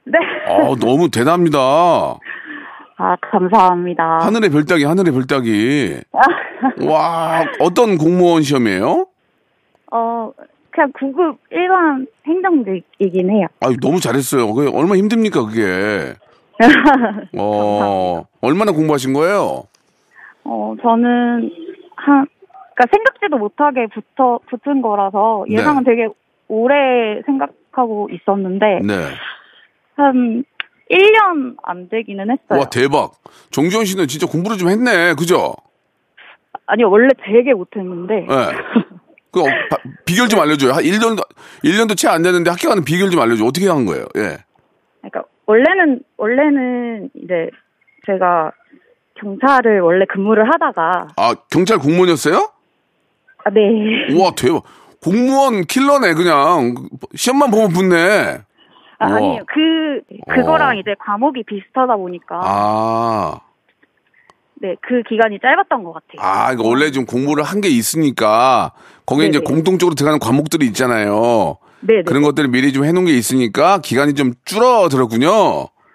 네. 0.06 0.18
아 0.48 0.76
너무 0.80 1.12
대단합니다. 1.12 1.60
아, 3.02 3.16
감사합니다. 3.22 4.20
하늘의 4.20 4.50
별따기, 4.50 4.84
하늘의 4.84 5.14
별따기. 5.14 6.02
와, 6.86 7.46
어떤 7.62 7.98
공무원 7.98 8.44
시험이에요? 8.44 9.08
어, 9.92 10.32
그냥 10.70 10.92
9급 10.92 11.38
일반 11.50 12.06
행정직이긴 12.28 13.30
해요. 13.30 13.48
아유, 13.62 13.78
너무 13.82 14.02
잘했어요. 14.02 14.54
그게 14.54 14.70
얼마 14.76 14.90
나 14.90 14.96
힘듭니까, 14.98 15.46
그게. 15.46 16.14
어, 17.40 18.26
얼마나 18.42 18.74
공부하신 18.74 19.14
거예요? 19.14 19.64
어, 20.44 20.76
저는 20.82 21.52
한, 21.96 22.28
그니까 22.76 22.86
생각지도 22.92 23.38
못하게 23.38 23.88
붙어, 23.88 24.42
붙은 24.50 24.82
거라서 24.82 25.46
네. 25.48 25.56
예상은 25.56 25.86
되게 25.86 26.10
오래 26.50 27.22
생각하고 27.26 28.10
있었는데, 28.12 28.82
네. 28.84 28.94
한 29.96 30.44
1년 30.90 31.56
안 31.64 31.88
되기는 31.90 32.30
했어요. 32.32 32.60
와, 32.60 32.66
대박. 32.70 33.12
정지현 33.52 33.86
씨는 33.86 34.08
진짜 34.08 34.26
공부를 34.28 34.58
좀 34.58 34.70
했네. 34.70 35.14
그죠? 35.16 35.54
아니요, 36.66 36.90
원래 36.90 37.08
되게 37.26 37.54
못했는데, 37.54 38.28
예. 38.30 38.52
그, 39.32 39.42
어, 39.42 39.46
바- 39.70 39.78
비결 40.06 40.28
좀 40.30 40.40
알려줘요. 40.40 40.72
한 40.74 40.84
1년도, 40.84 41.24
1년도 41.64 41.96
채안 41.98 42.22
됐는데 42.24 42.50
학교 42.50 42.70
가는 42.70 42.84
비결 42.84 43.10
좀 43.12 43.22
알려줘. 43.22 43.46
어떻게 43.46 43.68
한 43.68 43.86
거예요? 43.86 44.06
예. 44.18 44.38
그러니까 45.02 45.24
원래는 45.46 46.02
원래는 46.18 47.10
이제 47.16 47.50
제가 48.06 48.52
경찰을 49.20 49.82
원래 49.82 50.06
근무를 50.06 50.52
하다가 50.52 51.08
아, 51.16 51.34
경찰 51.52 51.78
공무원이었어요? 51.78 52.52
아, 53.46 53.50
네. 53.52 54.14
우와, 54.14 54.32
대박. 54.36 54.64
공무원 55.02 55.64
킬러네, 55.66 56.14
그냥. 56.14 56.76
시험만 57.16 57.52
보면 57.52 57.70
붙네. 57.72 58.40
아, 59.00 59.08
우와. 59.08 59.18
아니에요. 59.18 59.42
그 59.48 60.02
그거랑 60.34 60.72
어. 60.78 60.80
이제 60.80 60.94
과목이 61.00 61.44
비슷하다 61.44 61.96
보니까 61.96 62.40
아. 62.44 63.40
네, 64.62 64.76
그 64.82 65.02
기간이 65.08 65.40
짧았던 65.42 65.84
것 65.86 65.94
같아요. 65.94 66.18
아, 66.20 66.52
이거 66.52 66.68
원래 66.68 66.92
좀 66.92 67.06
공부를 67.06 67.44
한 67.46 67.62
게 67.62 67.70
있으니까 67.70 68.74
거기에 69.06 69.28
이제 69.28 69.40
네네. 69.40 69.54
공통적으로 69.54 69.96
들어가는 69.96 70.20
과목들이 70.20 70.66
있잖아요. 70.68 71.58
네, 71.82 71.96
네. 71.98 72.04
그런 72.04 72.22
것들을 72.24 72.50
미리 72.50 72.74
좀 72.74 72.84
해놓은 72.84 73.06
게 73.06 73.14
있으니까 73.14 73.80
기간이 73.80 74.14
좀 74.16 74.34
줄어들었군요. 74.44 75.30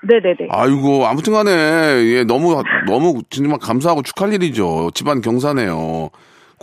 네, 0.07 0.21
네, 0.23 0.35
네. 0.39 0.49
아이고, 0.51 1.07
아무튼 1.07 1.33
간에, 1.33 1.51
예, 1.51 2.25
너무, 2.25 2.63
너무 2.87 3.23
정말 3.31 3.59
감사하고 3.59 4.03
축하할 4.03 4.35
일이죠. 4.35 4.91
집안 4.95 5.21
경사네요. 5.23 6.11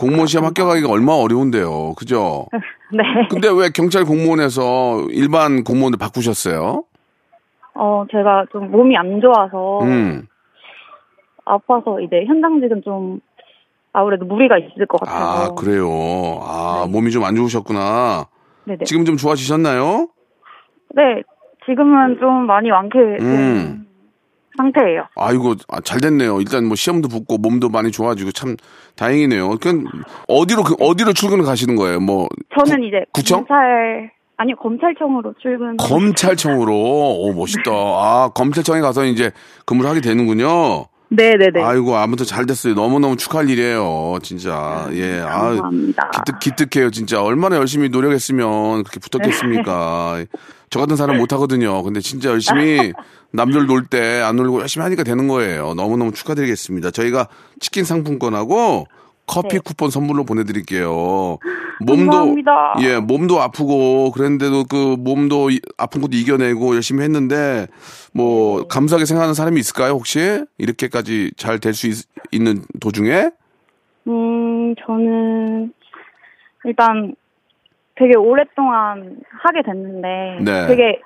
공무원 0.02 0.26
시험 0.26 0.44
합격하기가 0.46 0.90
얼마나 0.90 1.18
어려운데요. 1.20 1.94
그죠? 1.96 2.46
네. 2.92 3.02
근데 3.30 3.48
왜 3.48 3.70
경찰 3.74 4.04
공무원에서 4.04 5.06
일반 5.10 5.62
공무원을 5.64 5.96
바꾸셨어요? 5.98 6.84
어, 7.74 8.04
제가 8.10 8.46
좀 8.52 8.70
몸이 8.70 8.96
안 8.96 9.20
좋아서 9.20 9.80
음. 9.84 10.26
아파서 11.44 12.00
이제 12.00 12.24
현장직은 12.26 12.82
좀 12.84 13.20
아무래도 13.92 14.24
무리가 14.24 14.58
있을 14.58 14.86
것 14.86 15.00
같아서. 15.00 15.52
아, 15.52 15.54
그래요. 15.54 15.86
아, 16.42 16.86
몸이 16.90 17.10
좀 17.10 17.24
안 17.24 17.36
좋으셨구나. 17.36 18.26
네, 18.64 18.76
네. 18.76 18.84
지금 18.84 19.04
좀 19.04 19.16
좋아지셨나요? 19.16 20.08
네. 20.94 21.22
지금은 21.66 22.18
좀 22.18 22.46
많이 22.46 22.70
완쾌된 22.70 23.20
음. 23.20 23.81
상태예요. 24.56 25.04
아이고, 25.16 25.54
아, 25.68 25.80
잘 25.80 26.00
됐네요. 26.00 26.40
일단 26.40 26.66
뭐 26.66 26.76
시험도 26.76 27.08
붙고 27.08 27.38
몸도 27.38 27.68
많이 27.68 27.90
좋아지고 27.90 28.32
참 28.32 28.56
다행이네요. 28.96 29.56
그 29.60 29.84
어디로, 30.28 30.62
그 30.64 30.76
어디로 30.80 31.12
출근을 31.12 31.44
가시는 31.44 31.76
거예요? 31.76 32.00
뭐. 32.00 32.28
저는 32.58 32.84
이제 32.84 33.04
구청? 33.12 33.40
검찰 33.40 34.10
아니 34.36 34.54
검찰청으로 34.56 35.34
출근. 35.40 35.76
검찰청으로. 35.76 36.74
오, 36.74 37.32
멋있다. 37.32 37.70
아, 37.70 38.30
검찰청에 38.34 38.80
가서 38.80 39.04
이제 39.04 39.30
근무를 39.66 39.88
하게 39.88 40.00
되는군요. 40.00 40.86
네네네. 41.10 41.62
아이고, 41.62 41.94
아무튼 41.96 42.24
잘 42.24 42.46
됐어요. 42.46 42.74
너무 42.74 42.98
너무 42.98 43.16
축하할 43.16 43.48
일이에요. 43.50 44.18
진짜. 44.22 44.88
예. 44.92 45.20
아, 45.20 45.50
감사합니다. 45.50 46.10
기특, 46.10 46.38
기특해요. 46.56 46.90
진짜. 46.90 47.22
얼마나 47.22 47.56
열심히 47.56 47.90
노력했으면 47.90 48.82
그렇게 48.84 48.98
붙었겠습니까. 48.98 50.24
저 50.72 50.80
같은 50.80 50.96
사람 50.96 51.18
못 51.18 51.32
하거든요. 51.34 51.82
근데 51.82 52.00
진짜 52.00 52.30
열심히 52.30 52.92
남들 53.30 53.66
놀 53.66 53.84
때 53.90 54.22
안 54.22 54.36
놀고 54.36 54.60
열심히 54.62 54.82
하니까 54.84 55.04
되는 55.04 55.28
거예요. 55.28 55.74
너무너무 55.74 56.12
축하드리겠습니다. 56.12 56.90
저희가 56.90 57.28
치킨 57.60 57.84
상품권하고 57.84 58.86
커피 59.26 59.48
네. 59.56 59.58
쿠폰 59.58 59.90
선물로 59.90 60.24
보내드릴게요. 60.24 61.38
몸도 61.80 62.10
감사합니다. 62.10 62.74
예 62.80 62.98
몸도 62.98 63.40
아프고 63.42 64.10
그랬는데도 64.12 64.64
그 64.64 64.96
몸도 64.98 65.50
이- 65.50 65.60
아픈 65.76 66.00
것도 66.00 66.16
이겨내고 66.16 66.74
열심히 66.74 67.02
했는데 67.04 67.66
뭐 68.14 68.60
네. 68.62 68.66
감사하게 68.70 69.04
생각하는 69.04 69.34
사람이 69.34 69.60
있을까요 69.60 69.92
혹시 69.92 70.42
이렇게까지 70.58 71.32
잘 71.36 71.58
될 71.58 71.74
수 71.74 71.88
있는 72.30 72.62
도중에 72.80 73.30
음 74.08 74.74
저는 74.86 75.72
일단 76.64 77.14
되게 77.94 78.16
오랫동안 78.16 79.18
하게 79.42 79.62
됐는데 79.62 80.38
네. 80.44 80.66
되게 80.66 81.00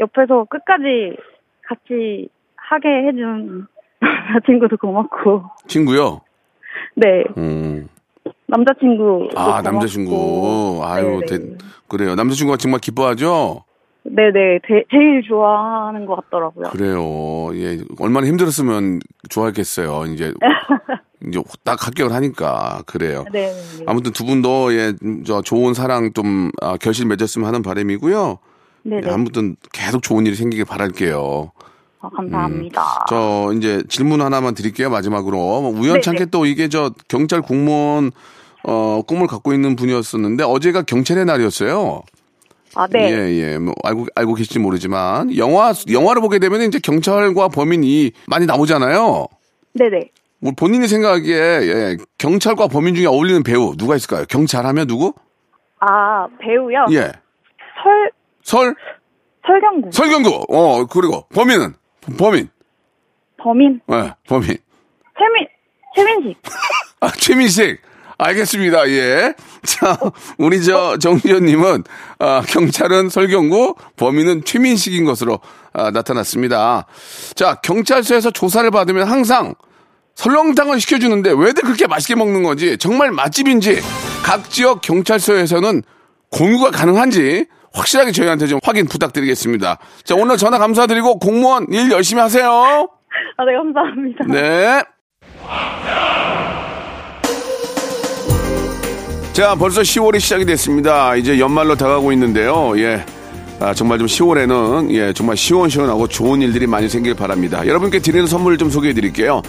옆에서 0.00 0.44
끝까지 0.44 1.16
같이 1.66 2.28
하게 2.56 2.88
해준 3.08 3.66
남자친구도 4.00 4.76
고맙고 4.76 5.44
친구요. 5.66 6.20
네 6.94 7.24
음. 7.36 7.88
남자친구 8.46 9.28
아 9.34 9.60
남자친구 9.62 10.80
아유 10.84 11.20
대- 11.28 11.56
그래요 11.88 12.14
남자친구가 12.14 12.56
정말 12.58 12.80
기뻐하죠. 12.80 13.64
네네 14.04 14.60
대- 14.66 14.84
제일 14.90 15.22
좋아하는 15.22 16.06
것 16.06 16.16
같더라고요. 16.16 16.70
그래요. 16.70 17.00
예, 17.54 17.78
얼마나 18.00 18.26
힘들었으면 18.26 19.00
좋아했겠어요. 19.28 20.04
이제 20.12 20.32
이제 21.26 21.42
딱 21.64 21.86
합격을 21.86 22.12
하니까 22.12 22.82
그래요. 22.86 23.24
네. 23.32 23.52
아무튼 23.86 24.12
두 24.12 24.24
분도 24.24 24.72
예, 24.72 24.94
저 25.26 25.42
좋은 25.42 25.74
사랑 25.74 26.12
좀 26.12 26.50
아, 26.60 26.76
결실 26.76 27.06
맺었으면 27.06 27.46
하는 27.46 27.62
바람이고요. 27.62 28.38
네네. 28.84 29.06
예, 29.06 29.10
아무튼 29.10 29.56
계속 29.72 30.02
좋은 30.02 30.26
일이 30.26 30.36
생기길 30.36 30.64
바랄게요. 30.64 31.52
아, 32.00 32.08
감사합니다. 32.10 32.82
음, 32.82 33.06
저 33.08 33.52
이제 33.56 33.82
질문 33.88 34.20
하나만 34.20 34.54
드릴게요. 34.54 34.90
마지막으로 34.90 35.36
뭐 35.36 35.70
우연찮게 35.70 36.18
네네. 36.18 36.30
또 36.30 36.46
이게 36.46 36.68
저 36.68 36.92
경찰 37.08 37.42
공무원 37.42 38.12
어 38.64 39.02
꿈을 39.06 39.26
갖고 39.26 39.52
있는 39.52 39.74
분이었었는데 39.76 40.44
어제가 40.44 40.82
경찰의 40.82 41.24
날이었어요. 41.24 42.02
아 42.74 42.86
네. 42.86 43.10
예, 43.10 43.38
예. 43.38 43.58
뭐 43.58 43.74
알고 43.82 44.06
알고 44.14 44.34
계실지 44.34 44.60
모르지만 44.60 45.36
영화 45.36 45.72
영화를 45.90 46.22
보게 46.22 46.38
되면 46.38 46.62
이제 46.62 46.78
경찰과 46.78 47.48
범인이 47.48 48.12
많이 48.26 48.46
나오잖아요. 48.46 49.26
네네. 49.72 50.10
뭐 50.40 50.52
본인이 50.56 50.86
생각하기에 50.88 51.36
예, 51.36 51.96
경찰과 52.18 52.68
범인 52.68 52.94
중에 52.94 53.06
어울리는 53.06 53.42
배우 53.42 53.76
누가 53.76 53.96
있을까요? 53.96 54.24
경찰하면 54.28 54.86
누구? 54.86 55.12
아 55.80 56.26
배우요. 56.40 56.86
예. 56.92 57.12
설 57.82 58.12
설 58.42 58.74
설경구 59.46 59.90
설경구. 59.92 60.46
어 60.48 60.86
그리고 60.86 61.26
범인은 61.34 61.74
범인. 62.18 62.48
범인 63.36 63.80
예, 63.92 64.14
범인. 64.26 64.56
최민 65.18 65.46
최민식. 65.96 66.36
아, 67.00 67.10
최민식. 67.12 67.80
알겠습니다. 68.18 68.88
예. 68.90 69.34
자, 69.62 69.96
우리 70.38 70.62
저 70.64 70.96
정지현님은 70.98 71.84
아, 72.18 72.42
경찰은 72.48 73.08
설경구, 73.10 73.74
범인은 73.96 74.44
최민식인 74.44 75.04
것으로 75.04 75.38
아, 75.72 75.90
나타났습니다. 75.92 76.86
자, 77.34 77.54
경찰서에서 77.62 78.30
조사를 78.32 78.68
받으면 78.72 79.08
항상 79.08 79.54
설렁탕을 80.18 80.80
시켜주는데 80.80 81.30
왜들 81.30 81.62
그렇게 81.62 81.86
맛있게 81.86 82.16
먹는 82.16 82.42
건지 82.42 82.76
정말 82.76 83.12
맛집인지 83.12 83.80
각 84.24 84.50
지역 84.50 84.80
경찰서에서는 84.82 85.82
공유가 86.32 86.72
가능한지 86.72 87.46
확실하게 87.72 88.10
저희한테 88.10 88.48
좀 88.48 88.58
확인 88.64 88.86
부탁드리겠습니다. 88.86 89.78
자, 90.02 90.14
오늘 90.16 90.36
전화 90.36 90.58
감사드리고 90.58 91.20
공무원 91.20 91.66
일 91.70 91.92
열심히 91.92 92.20
하세요. 92.20 92.50
아 93.36 93.44
네 93.44 93.54
감사합니다. 93.56 94.24
네. 94.28 94.82
자, 99.32 99.54
벌써 99.54 99.82
10월이 99.82 100.18
시작이 100.18 100.44
됐습니다. 100.46 101.14
이제 101.14 101.38
연말로 101.38 101.76
다가오고 101.76 102.10
있는데요. 102.12 102.76
예. 102.78 103.04
아, 103.60 103.72
정말 103.72 103.98
좀 103.98 104.08
10월에는 104.08 104.90
예, 104.94 105.12
정말 105.12 105.36
시원시원하고 105.36 106.08
좋은 106.08 106.42
일들이 106.42 106.66
많이 106.66 106.88
생길 106.88 107.14
바랍니다. 107.14 107.64
여러분께 107.64 108.00
드리는 108.00 108.26
선물 108.26 108.58
좀 108.58 108.68
소개해 108.68 108.94
드릴게요. 108.94 109.42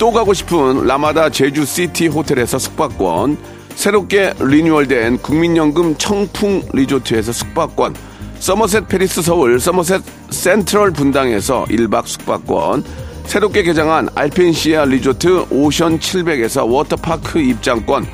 또 0.00 0.10
가고 0.10 0.32
싶은 0.32 0.86
라마다 0.86 1.28
제주 1.28 1.66
시티 1.66 2.06
호텔에서 2.06 2.58
숙박권, 2.58 3.36
새롭게 3.74 4.32
리뉴얼된 4.40 5.18
국민연금 5.18 5.94
청풍 5.98 6.62
리조트에서 6.72 7.32
숙박권, 7.32 7.94
서머셋 8.38 8.88
페리스 8.88 9.20
서울 9.20 9.60
서머셋 9.60 10.00
센트럴 10.30 10.92
분당에서 10.92 11.66
1박 11.68 12.06
숙박권, 12.06 12.82
새롭게 13.26 13.62
개장한 13.62 14.08
알펜시아 14.14 14.86
리조트 14.86 15.48
오션 15.50 15.98
700에서 15.98 16.66
워터파크 16.66 17.38
입장권, 17.38 18.06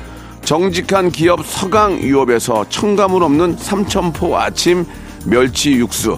정직한 0.43 1.09
기업 1.09 1.45
서강유업에서 1.45 2.65
첨가물 2.67 3.23
없는 3.23 3.55
삼천포 3.57 4.37
아침 4.37 4.85
멸치 5.25 5.71
육수, 5.71 6.17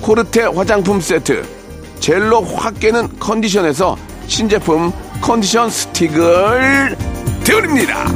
코르테 0.00 0.42
화장품 0.42 1.00
세트, 1.00 1.44
젤로 2.00 2.40
확 2.42 2.80
깨는 2.80 3.18
컨디션에서 3.18 3.96
신제품 4.26 4.92
컨디션 5.20 5.68
스틱을 5.68 6.96
드립니다. 7.44 8.06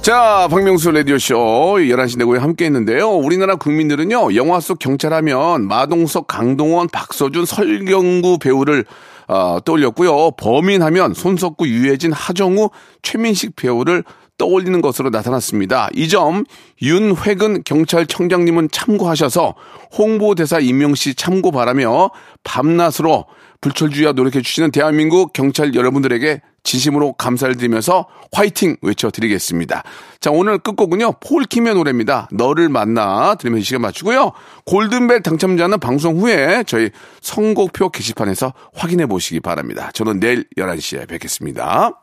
자, 0.00 0.46
박명수 0.48 0.92
라디오쇼 0.92 1.34
11시 1.78 2.18
내고에 2.18 2.38
함께 2.38 2.66
했는데요. 2.66 3.10
우리나라 3.10 3.56
국민들은요, 3.56 4.36
영화 4.36 4.60
속 4.60 4.78
경찰하면 4.78 5.66
마동석, 5.66 6.28
강동원, 6.28 6.88
박서준, 6.88 7.44
설경구 7.44 8.38
배우를 8.38 8.84
어, 9.26 9.58
떠올렸고요. 9.64 10.30
범인하면 10.38 11.14
손석구, 11.14 11.66
유해진, 11.66 12.12
하정우, 12.12 12.70
최민식 13.02 13.56
배우를 13.56 14.04
떠올리는 14.38 14.80
것으로 14.80 15.10
나타났습니다. 15.10 15.88
이 15.94 16.08
점 16.08 16.44
윤회근 16.82 17.64
경찰청장님은 17.64 18.68
참고하셔서 18.70 19.54
홍보대사 19.98 20.60
임명 20.60 20.94
시 20.94 21.14
참고 21.14 21.50
바라며 21.50 22.10
밤낮으로 22.44 23.26
불철주의와 23.60 24.12
노력해 24.12 24.42
주시는 24.42 24.70
대한민국 24.70 25.32
경찰 25.32 25.74
여러분들에게 25.74 26.40
진심으로 26.62 27.14
감사를 27.14 27.54
드리면서 27.56 28.06
화이팅 28.32 28.76
외쳐드리겠습니다. 28.82 29.84
자, 30.20 30.30
오늘 30.30 30.58
끝곡은요, 30.58 31.14
폴킴의 31.20 31.74
노래입니다. 31.74 32.28
너를 32.32 32.68
만나 32.68 33.36
이 33.56 33.62
시간 33.62 33.82
마치고요. 33.82 34.32
골든벨 34.66 35.22
당첨자는 35.22 35.78
방송 35.78 36.18
후에 36.18 36.64
저희 36.66 36.90
선곡표 37.22 37.90
게시판에서 37.90 38.52
확인해 38.74 39.06
보시기 39.06 39.40
바랍니다. 39.40 39.90
저는 39.94 40.18
내일 40.20 40.44
11시에 40.58 41.08
뵙겠습니다. 41.08 42.00